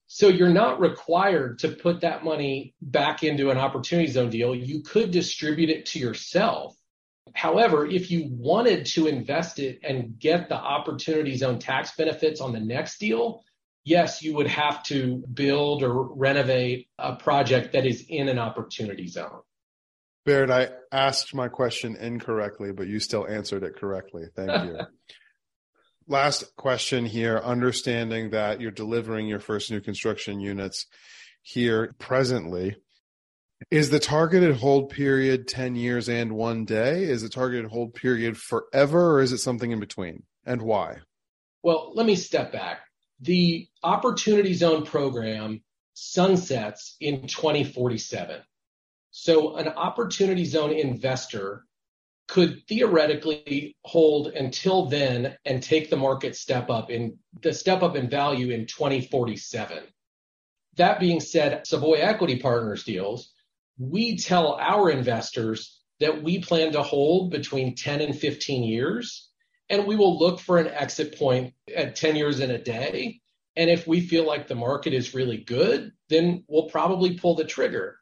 So 0.07 0.29
you're 0.29 0.49
not 0.49 0.79
required 0.79 1.59
to 1.61 1.71
put 1.71 2.03
that 2.03 2.23
money 2.23 2.75
back 2.81 3.25
into 3.25 3.51
an 3.51 3.59
opportunity 3.59 4.11
zone 4.11 4.31
deal. 4.31 4.55
You 4.55 4.83
could 4.83 5.11
distribute 5.11 5.71
it 5.71 5.87
to 5.87 5.99
yourself. 5.99 6.77
However, 7.35 7.85
if 7.85 8.11
you 8.11 8.29
wanted 8.31 8.87
to 8.95 9.07
invest 9.07 9.59
it 9.59 9.81
and 9.83 10.19
get 10.19 10.49
the 10.49 10.55
opportunity 10.55 11.37
zone 11.37 11.59
tax 11.59 11.95
benefits 11.97 12.41
on 12.41 12.53
the 12.53 12.61
next 12.61 12.99
deal, 12.99 13.43
yes, 13.89 14.23
you 14.23 14.35
would 14.35 14.47
have 14.47 14.83
to 14.85 15.25
build 15.33 15.83
or 15.83 16.15
renovate 16.15 16.89
a 16.99 17.17
project 17.17 17.73
that 17.73 17.87
is 17.87 18.05
in 18.09 18.29
an 18.29 18.39
opportunity 18.39 19.09
zone. 19.09 19.41
Barrett, 20.27 20.51
I 20.51 20.69
asked 20.95 21.35
my 21.35 21.49
question 21.49 21.97
incorrectly, 21.97 22.73
but 22.73 22.87
you 22.87 23.01
still 23.01 23.27
answered 23.27 23.63
it 23.63 23.77
correctly. 23.77 24.25
Thank 24.37 24.65
you. 24.65 24.79
Last 26.07 26.55
question 26.57 27.07
here 27.07 27.39
understanding 27.39 28.31
that 28.31 28.61
you're 28.61 28.71
delivering 28.71 29.27
your 29.27 29.41
first 29.41 29.71
new 29.71 29.81
construction 29.81 30.41
units 30.41 30.87
here 31.43 31.95
presently. 31.99 32.77
Is 33.71 33.91
the 33.91 33.99
targeted 33.99 34.57
hold 34.57 34.91
period 34.91 35.49
10 35.49 35.77
years 35.77 36.09
and 36.09 36.33
one 36.33 36.65
day? 36.65 37.05
Is 37.05 37.23
the 37.23 37.29
targeted 37.29 37.71
hold 37.71 37.95
period 37.95 38.37
forever 38.37 39.15
or 39.15 39.21
is 39.21 39.33
it 39.33 39.39
something 39.39 39.71
in 39.71 39.81
between? 39.81 40.23
And 40.45 40.63
why? 40.63 40.99
Well, 41.63 41.93
let 41.95 42.07
me 42.07 42.15
step 42.15 42.53
back. 42.53 42.81
The 43.21 43.69
Opportunity 43.83 44.55
Zone 44.55 44.85
program 44.85 45.63
sunsets 45.95 46.97
in 47.01 47.27
2047. 47.27 48.41
So 49.11 49.57
an 49.57 49.69
Opportunity 49.69 50.45
Zone 50.45 50.73
investor 50.73 51.65
could 52.29 52.63
theoretically 52.69 53.75
hold 53.85 54.29
until 54.29 54.87
then 54.87 55.37
and 55.45 55.63
take 55.63 55.91
the 55.91 55.97
market 55.97 56.37
step 56.37 56.71
up 56.71 56.91
in 56.91 57.19
the 57.43 57.53
step 57.53 57.83
up 57.83 57.97
in 57.97 58.09
value 58.09 58.51
in 58.51 58.67
2047. 58.67 59.83
That 60.77 61.01
being 61.01 61.21
said, 61.21 61.67
Savoy 61.67 61.95
Equity 61.95 62.39
Partners 62.39 62.85
deals, 62.85 63.33
we 63.79 64.19
tell 64.19 64.53
our 64.55 64.91
investors 64.91 65.81
that 66.01 66.23
we 66.23 66.41
plan 66.41 66.73
to 66.73 66.83
hold 66.83 67.31
between 67.31 67.75
10 67.75 68.01
and 68.01 68.17
15 68.17 68.63
years, 68.63 69.28
and 69.71 69.87
we 69.87 69.97
will 69.97 70.19
look 70.19 70.41
for 70.41 70.59
an 70.59 70.69
exit 70.69 71.19
point 71.19 71.55
at 71.75 71.97
10 71.97 72.17
years 72.17 72.41
in 72.41 72.51
a 72.51 72.63
day. 72.63 73.21
And 73.57 73.71
if 73.71 73.87
we 73.87 74.01
feel 74.01 74.27
like 74.27 74.47
the 74.47 74.55
market 74.55 74.95
is 74.95 75.15
really 75.15 75.39
good, 75.39 75.93
then 76.09 76.45
we'll 76.49 76.69
probably 76.69 77.19
pull 77.19 77.35
the 77.35 77.45
trigger. 77.45 77.99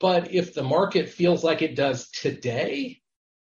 But 0.00 0.32
if 0.32 0.54
the 0.54 0.62
market 0.62 1.08
feels 1.08 1.44
like 1.44 1.62
it 1.62 1.76
does 1.76 2.08
today, 2.10 3.00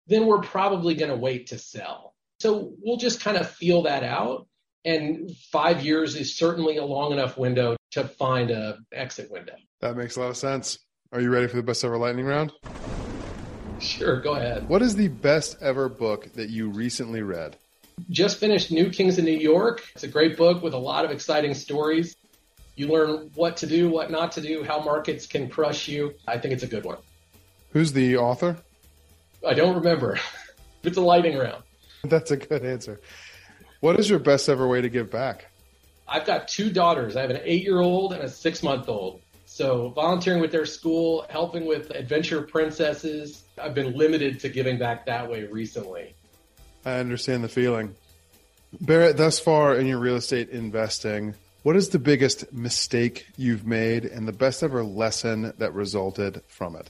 then 0.08 0.26
we're 0.26 0.42
probably 0.42 0.96
going 0.96 1.12
to 1.12 1.18
wait 1.18 1.48
to 1.48 1.58
sell. 1.58 2.16
So 2.39 2.74
we'll 2.82 2.98
just 2.98 3.22
kind 3.22 3.38
of 3.38 3.50
feel 3.50 3.84
that 3.84 4.04
out. 4.04 4.48
And 4.86 5.32
five 5.52 5.86
years 5.86 6.16
is 6.16 6.38
certainly 6.38 6.78
a 6.78 6.84
long 6.84 7.13
enough 7.13 7.38
window 7.38 7.78
to 7.92 8.06
find 8.06 8.52
a 8.52 8.80
exit 8.92 9.32
window. 9.32 9.56
That 9.80 9.96
makes 9.96 10.18
a 10.18 10.22
lot 10.22 10.30
of 10.30 10.38
sense. 10.38 10.80
Are 11.13 11.22
you 11.22 11.30
ready 11.30 11.48
for 11.48 11.56
the 11.56 11.63
best 11.63 11.86
ever 11.86 11.98
lightning 11.98 12.26
round? 12.26 12.52
Sure, 13.84 14.22
go 14.22 14.36
ahead. 14.36 14.69
What 14.69 14.82
is 14.82 14.96
the 14.96 15.10
best 15.10 15.58
ever 15.62 15.89
book 15.89 16.32
that 16.34 16.50
you 16.50 16.69
recently 16.69 17.22
read? 17.22 17.58
Just 18.10 18.39
finished 18.39 18.72
New 18.72 18.89
Kings 18.89 19.17
of 19.17 19.26
New 19.26 19.38
York. 19.38 19.84
It's 19.93 20.04
a 20.04 20.08
great 20.08 20.38
book 20.38 20.63
with 20.63 20.74
a 20.74 20.78
lot 20.78 21.06
of 21.06 21.12
exciting 21.12 21.54
stories. 21.54 22.15
You 22.76 22.88
learn 22.88 23.30
what 23.36 23.58
to 23.58 23.67
do, 23.67 23.89
what 23.89 24.10
not 24.10 24.32
to 24.34 24.41
do, 24.41 24.63
how 24.63 24.80
markets 24.80 25.28
can 25.28 25.50
crush 25.50 25.88
you. 25.88 26.13
I 26.28 26.39
think 26.39 26.54
it's 26.54 26.63
a 26.63 26.67
good 26.67 26.86
one. 26.86 26.98
Who's 27.72 27.93
the 27.93 28.17
author? 28.17 28.58
I 29.46 29.54
don't 29.54 29.76
remember. 29.76 30.17
it's 30.84 30.98
a 30.98 31.02
lightning 31.02 31.38
round. 31.38 31.63
That's 32.04 32.32
a 32.32 32.38
good 32.38 32.65
answer. 32.65 33.00
What 33.82 34.00
is 34.00 34.10
your 34.10 34.19
best 34.19 34.48
ever 34.50 34.67
way 34.67 34.82
to 34.82 34.89
give 34.89 35.12
back? 35.12 35.52
I've 36.08 36.26
got 36.26 36.48
two 36.48 36.72
daughters. 36.72 37.15
I 37.15 37.22
have 37.22 37.30
an 37.30 37.41
eight 37.43 37.63
year 37.63 37.80
old 37.80 38.13
and 38.13 38.24
a 38.24 38.30
six 38.30 38.63
month 38.63 38.88
old. 38.88 39.22
So 39.54 39.89
volunteering 39.89 40.42
with 40.42 40.52
their 40.52 40.66
school, 40.66 41.28
helping 41.30 41.68
with 41.68 41.92
adventure 41.92 42.42
princesses. 42.42 43.44
I've 43.62 43.76
been 43.76 43.96
limited 43.96 44.39
to 44.39 44.50
giving 44.50 44.80
back 44.80 45.06
that 45.06 45.30
way 45.30 45.44
recently. 45.44 46.16
I 46.84 46.94
understand 46.94 47.44
the 47.44 47.50
feeling. 47.50 47.94
Barrett, 48.82 49.16
thus 49.16 49.39
far 49.39 49.76
in 49.76 49.86
your 49.86 50.00
real 50.00 50.16
estate 50.16 50.50
investing, 50.50 51.36
what 51.62 51.76
is 51.76 51.89
the 51.89 52.00
biggest 52.00 52.52
mistake 52.52 53.28
you've 53.38 53.63
made 53.63 54.06
and 54.06 54.28
the 54.28 54.34
best 54.34 54.63
ever 54.63 54.84
lesson 54.84 55.54
that 55.60 55.72
resulted 55.76 56.42
from 56.48 56.76
it? 56.76 56.89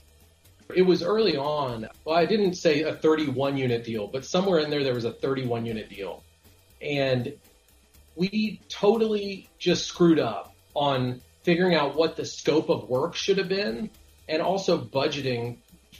It 0.74 0.86
was 0.86 1.02
early 1.02 1.36
on. 1.36 1.86
Well, 2.06 2.16
I 2.16 2.24
didn't 2.24 2.54
say 2.54 2.80
a 2.80 2.94
31 2.94 3.58
unit 3.58 3.84
deal, 3.84 4.06
but 4.06 4.24
somewhere 4.24 4.60
in 4.60 4.70
there, 4.70 4.82
there 4.82 4.94
was 4.94 5.04
a 5.04 5.12
31 5.12 5.66
unit 5.66 5.90
deal. 5.90 6.24
And 6.80 7.34
we 8.16 8.62
totally 8.70 9.50
just 9.58 9.84
screwed 9.84 10.18
up 10.18 10.54
on 10.72 11.20
figuring 11.44 11.74
out 11.74 11.94
what 11.94 12.16
the 12.16 12.24
scope 12.24 12.68
of 12.68 12.88
work 12.88 13.14
should 13.14 13.38
have 13.38 13.48
been 13.48 13.90
and 14.28 14.42
also 14.42 14.78
budgeting 14.78 15.58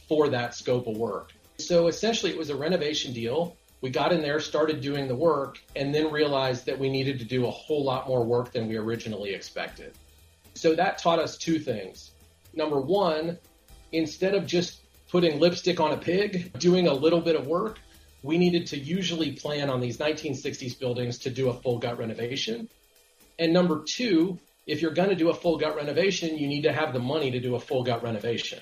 for 0.08 0.30
that 0.30 0.54
scope 0.54 0.86
of 0.86 0.96
work. 0.96 1.32
So 1.58 1.86
essentially, 1.86 2.32
it 2.32 2.38
was 2.38 2.50
a 2.50 2.56
renovation 2.56 3.12
deal. 3.12 3.56
We 3.80 3.90
got 3.90 4.12
in 4.12 4.22
there, 4.22 4.40
started 4.40 4.80
doing 4.80 5.06
the 5.06 5.14
work, 5.14 5.60
and 5.76 5.94
then 5.94 6.10
realized 6.10 6.66
that 6.66 6.78
we 6.78 6.88
needed 6.88 7.18
to 7.18 7.24
do 7.24 7.46
a 7.46 7.50
whole 7.50 7.84
lot 7.84 8.08
more 8.08 8.24
work 8.24 8.52
than 8.52 8.66
we 8.66 8.76
originally 8.76 9.34
expected. 9.34 9.92
So 10.54 10.74
that 10.74 10.98
taught 10.98 11.18
us 11.18 11.36
two 11.36 11.58
things. 11.58 12.12
Number 12.54 12.80
one, 12.80 13.38
instead 13.92 14.34
of 14.34 14.46
just 14.46 14.80
putting 15.10 15.38
lipstick 15.38 15.80
on 15.80 15.92
a 15.92 15.96
pig, 15.96 16.58
doing 16.58 16.88
a 16.88 16.92
little 16.92 17.20
bit 17.20 17.36
of 17.36 17.46
work, 17.46 17.78
we 18.22 18.38
needed 18.38 18.66
to 18.68 18.78
usually 18.78 19.32
plan 19.32 19.68
on 19.68 19.80
these 19.80 19.98
1960s 19.98 20.78
buildings 20.78 21.18
to 21.18 21.30
do 21.30 21.50
a 21.50 21.54
full 21.54 21.78
gut 21.78 21.98
renovation. 21.98 22.70
And 23.38 23.52
number 23.52 23.82
two, 23.86 24.38
if 24.66 24.82
you're 24.82 24.92
going 24.92 25.10
to 25.10 25.14
do 25.14 25.30
a 25.30 25.34
full 25.34 25.58
gut 25.58 25.76
renovation, 25.76 26.38
you 26.38 26.48
need 26.48 26.62
to 26.62 26.72
have 26.72 26.92
the 26.92 26.98
money 26.98 27.30
to 27.32 27.40
do 27.40 27.54
a 27.54 27.60
full 27.60 27.84
gut 27.84 28.02
renovation. 28.02 28.60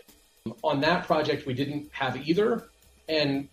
On 0.65 0.81
that 0.81 1.07
project, 1.07 1.47
we 1.47 1.55
didn't 1.55 1.91
have 1.93 2.17
either. 2.29 2.69
And 3.09 3.49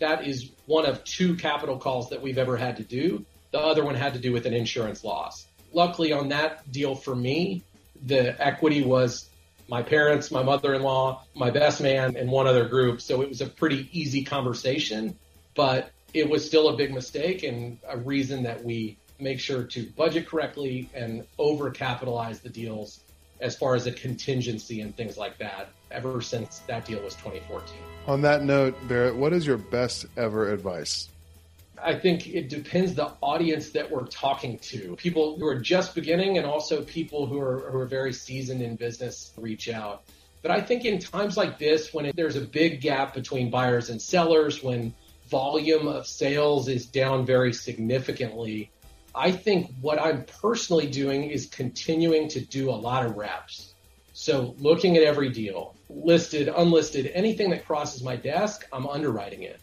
that 0.00 0.26
is 0.26 0.50
one 0.66 0.86
of 0.86 1.04
two 1.04 1.36
capital 1.36 1.78
calls 1.78 2.10
that 2.10 2.22
we've 2.22 2.38
ever 2.38 2.56
had 2.56 2.78
to 2.78 2.82
do. 2.82 3.24
The 3.52 3.60
other 3.60 3.84
one 3.84 3.94
had 3.94 4.14
to 4.14 4.18
do 4.18 4.32
with 4.32 4.46
an 4.46 4.54
insurance 4.54 5.04
loss. 5.04 5.46
Luckily, 5.72 6.12
on 6.12 6.28
that 6.30 6.70
deal 6.70 6.94
for 6.94 7.14
me, 7.14 7.62
the 8.04 8.40
equity 8.44 8.82
was 8.82 9.28
my 9.68 9.82
parents, 9.82 10.30
my 10.30 10.42
mother-in-law, 10.42 11.24
my 11.34 11.50
best 11.50 11.80
man, 11.80 12.16
and 12.16 12.30
one 12.30 12.46
other 12.46 12.68
group. 12.68 13.00
So 13.00 13.22
it 13.22 13.28
was 13.28 13.40
a 13.40 13.46
pretty 13.46 13.88
easy 13.92 14.24
conversation, 14.24 15.16
but 15.54 15.90
it 16.12 16.28
was 16.28 16.44
still 16.44 16.68
a 16.68 16.76
big 16.76 16.92
mistake 16.92 17.42
and 17.42 17.78
a 17.88 17.96
reason 17.96 18.42
that 18.42 18.64
we 18.64 18.98
make 19.22 19.40
sure 19.40 19.64
to 19.64 19.86
budget 19.96 20.26
correctly 20.26 20.88
and 20.94 21.24
overcapitalize 21.38 22.42
the 22.42 22.48
deals 22.48 23.00
as 23.40 23.56
far 23.56 23.74
as 23.74 23.86
a 23.86 23.92
contingency 23.92 24.80
and 24.80 24.96
things 24.96 25.16
like 25.16 25.36
that 25.38 25.68
ever 25.90 26.20
since 26.20 26.60
that 26.60 26.86
deal 26.86 27.02
was 27.02 27.14
2014. 27.14 27.76
On 28.06 28.22
that 28.22 28.44
note, 28.44 28.76
Barrett, 28.88 29.16
what 29.16 29.32
is 29.32 29.46
your 29.46 29.58
best 29.58 30.06
ever 30.16 30.52
advice? 30.52 31.08
I 31.82 31.94
think 31.96 32.28
it 32.28 32.48
depends 32.48 32.94
the 32.94 33.12
audience 33.20 33.70
that 33.70 33.90
we're 33.90 34.06
talking 34.06 34.58
to. 34.58 34.94
People 34.96 35.36
who 35.38 35.46
are 35.46 35.58
just 35.58 35.94
beginning 35.94 36.38
and 36.38 36.46
also 36.46 36.82
people 36.82 37.26
who 37.26 37.40
are, 37.40 37.70
who 37.70 37.78
are 37.78 37.86
very 37.86 38.12
seasoned 38.12 38.62
in 38.62 38.76
business 38.76 39.32
reach 39.36 39.68
out. 39.68 40.04
But 40.42 40.52
I 40.52 40.60
think 40.60 40.84
in 40.84 41.00
times 41.00 41.36
like 41.36 41.58
this, 41.58 41.92
when 41.92 42.06
it, 42.06 42.16
there's 42.16 42.36
a 42.36 42.40
big 42.40 42.80
gap 42.80 43.14
between 43.14 43.50
buyers 43.50 43.90
and 43.90 44.00
sellers, 44.00 44.62
when 44.62 44.94
volume 45.28 45.88
of 45.88 46.06
sales 46.06 46.68
is 46.68 46.86
down 46.86 47.24
very 47.24 47.52
significantly, 47.52 48.70
I 49.14 49.30
think 49.30 49.70
what 49.80 50.00
I'm 50.00 50.24
personally 50.24 50.86
doing 50.86 51.24
is 51.24 51.46
continuing 51.46 52.28
to 52.28 52.40
do 52.40 52.70
a 52.70 52.72
lot 52.72 53.04
of 53.04 53.16
reps. 53.16 53.74
So 54.14 54.54
looking 54.58 54.96
at 54.96 55.02
every 55.02 55.30
deal, 55.30 55.74
listed, 55.88 56.48
unlisted, 56.48 57.10
anything 57.14 57.50
that 57.50 57.66
crosses 57.66 58.02
my 58.02 58.16
desk, 58.16 58.66
I'm 58.72 58.86
underwriting 58.86 59.42
it. 59.42 59.60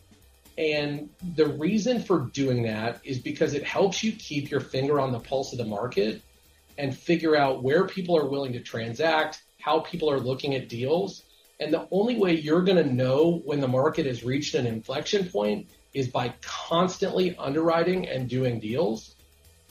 And 0.57 1.09
the 1.35 1.47
reason 1.47 2.01
for 2.01 2.19
doing 2.33 2.63
that 2.63 2.99
is 3.03 3.19
because 3.19 3.53
it 3.53 3.63
helps 3.63 4.03
you 4.03 4.11
keep 4.11 4.51
your 4.51 4.59
finger 4.59 4.99
on 4.99 5.11
the 5.11 5.19
pulse 5.19 5.53
of 5.53 5.57
the 5.57 5.65
market 5.65 6.21
and 6.77 6.95
figure 6.95 7.35
out 7.35 7.63
where 7.63 7.87
people 7.87 8.17
are 8.17 8.27
willing 8.27 8.53
to 8.53 8.59
transact, 8.59 9.41
how 9.59 9.79
people 9.79 10.11
are 10.11 10.19
looking 10.19 10.55
at 10.55 10.69
deals. 10.69 11.23
And 11.59 11.73
the 11.73 11.87
only 11.91 12.17
way 12.17 12.33
you're 12.33 12.61
going 12.61 12.83
to 12.83 12.93
know 12.93 13.41
when 13.45 13.61
the 13.61 13.67
market 13.67 14.05
has 14.05 14.23
reached 14.23 14.53
an 14.55 14.65
inflection 14.65 15.27
point 15.29 15.69
is 15.93 16.07
by 16.07 16.33
constantly 16.41 17.35
underwriting 17.37 18.07
and 18.07 18.29
doing 18.29 18.59
deals. 18.59 19.15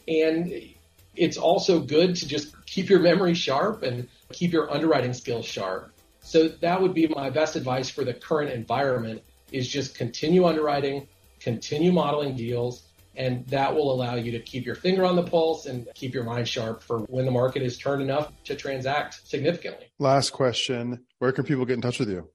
And 0.09 0.75
it's 1.15 1.37
also 1.37 1.81
good 1.81 2.17
to 2.17 2.29
just 2.29 2.55
keep 2.67 2.89
your 2.89 3.01
memory 3.01 3.35
sharp 3.35 3.83
and 3.83 4.09
keep 4.33 4.53
your 4.53 4.73
underwriting 4.73 5.13
skills 5.13 5.47
sharp. 5.47 5.93
So 6.21 6.49
that 6.49 6.81
would 6.81 6.95
be 6.95 7.07
my 7.09 7.31
best 7.31 7.57
advice 7.57 7.91
for 7.91 8.05
the 8.05 8.15
current 8.15 8.53
environment 8.53 9.23
is 9.53 9.69
just 9.69 9.95
continue 9.95 10.47
underwriting, 10.47 11.09
continue 11.41 11.93
modeling 11.93 12.37
deals, 12.37 12.83
and 13.17 13.47
that 13.49 13.75
will 13.75 13.93
allow 13.93 14.15
you 14.15 14.33
to 14.33 14.39
keep 14.39 14.65
your 14.65 14.77
finger 14.77 15.05
on 15.05 15.17
the 15.17 15.23
pulse 15.23 15.67
and 15.67 15.89
keep 15.95 16.15
your 16.15 16.25
mind 16.25 16.49
sharp 16.49 16.83
for 16.83 17.01
when 17.01 17.25
the 17.25 17.31
market 17.31 17.63
is 17.63 17.77
turned 17.77 18.01
enough 18.01 18.31
to 18.45 18.55
transact 18.55 19.27
significantly. 19.27 19.87
Last 19.99 20.31
question 20.31 21.05
Where 21.19 21.33
can 21.33 21.45
people 21.45 21.65
get 21.65 21.75
in 21.75 21.81
touch 21.81 21.99
with 21.99 22.11
you? 22.11 22.29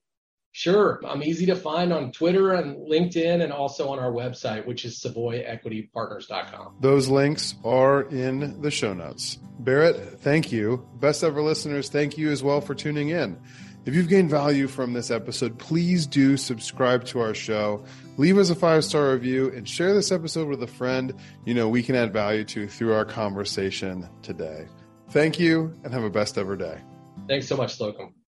Sure. 0.55 1.01
I'm 1.03 1.23
easy 1.23 1.47
to 1.47 1.55
find 1.55 1.91
on 1.91 2.11
Twitter 2.11 2.53
and 2.53 2.77
LinkedIn 2.87 3.43
and 3.43 3.51
also 3.51 3.89
on 3.89 3.97
our 3.97 4.11
website, 4.11 4.67
which 4.67 4.85
is 4.85 4.99
savoyequitypartners.com. 4.99 6.75
Those 6.79 7.09
links 7.09 7.55
are 7.65 8.03
in 8.03 8.61
the 8.61 8.69
show 8.69 8.93
notes. 8.93 9.39
Barrett, 9.59 10.19
thank 10.21 10.51
you. 10.51 10.87
Best 10.99 11.23
ever 11.23 11.41
listeners, 11.41 11.89
thank 11.89 12.19
you 12.19 12.29
as 12.31 12.43
well 12.43 12.61
for 12.61 12.75
tuning 12.75 13.09
in. 13.09 13.39
If 13.85 13.95
you've 13.95 14.07
gained 14.07 14.29
value 14.29 14.67
from 14.67 14.93
this 14.93 15.09
episode, 15.09 15.57
please 15.57 16.05
do 16.05 16.37
subscribe 16.37 17.03
to 17.05 17.19
our 17.19 17.33
show, 17.33 17.83
leave 18.17 18.37
us 18.37 18.51
a 18.51 18.55
five 18.55 18.85
star 18.85 19.11
review, 19.11 19.51
and 19.53 19.67
share 19.67 19.93
this 19.95 20.11
episode 20.11 20.47
with 20.47 20.61
a 20.61 20.67
friend 20.67 21.15
you 21.45 21.55
know 21.55 21.67
we 21.67 21.81
can 21.81 21.95
add 21.95 22.13
value 22.13 22.43
to 22.45 22.67
through 22.67 22.93
our 22.93 23.05
conversation 23.05 24.07
today. 24.21 24.67
Thank 25.09 25.39
you 25.39 25.73
and 25.83 25.91
have 25.91 26.03
a 26.03 26.11
best 26.11 26.37
ever 26.37 26.55
day. 26.55 26.79
Thanks 27.27 27.47
so 27.47 27.57
much, 27.57 27.77
Slocomb. 27.77 28.13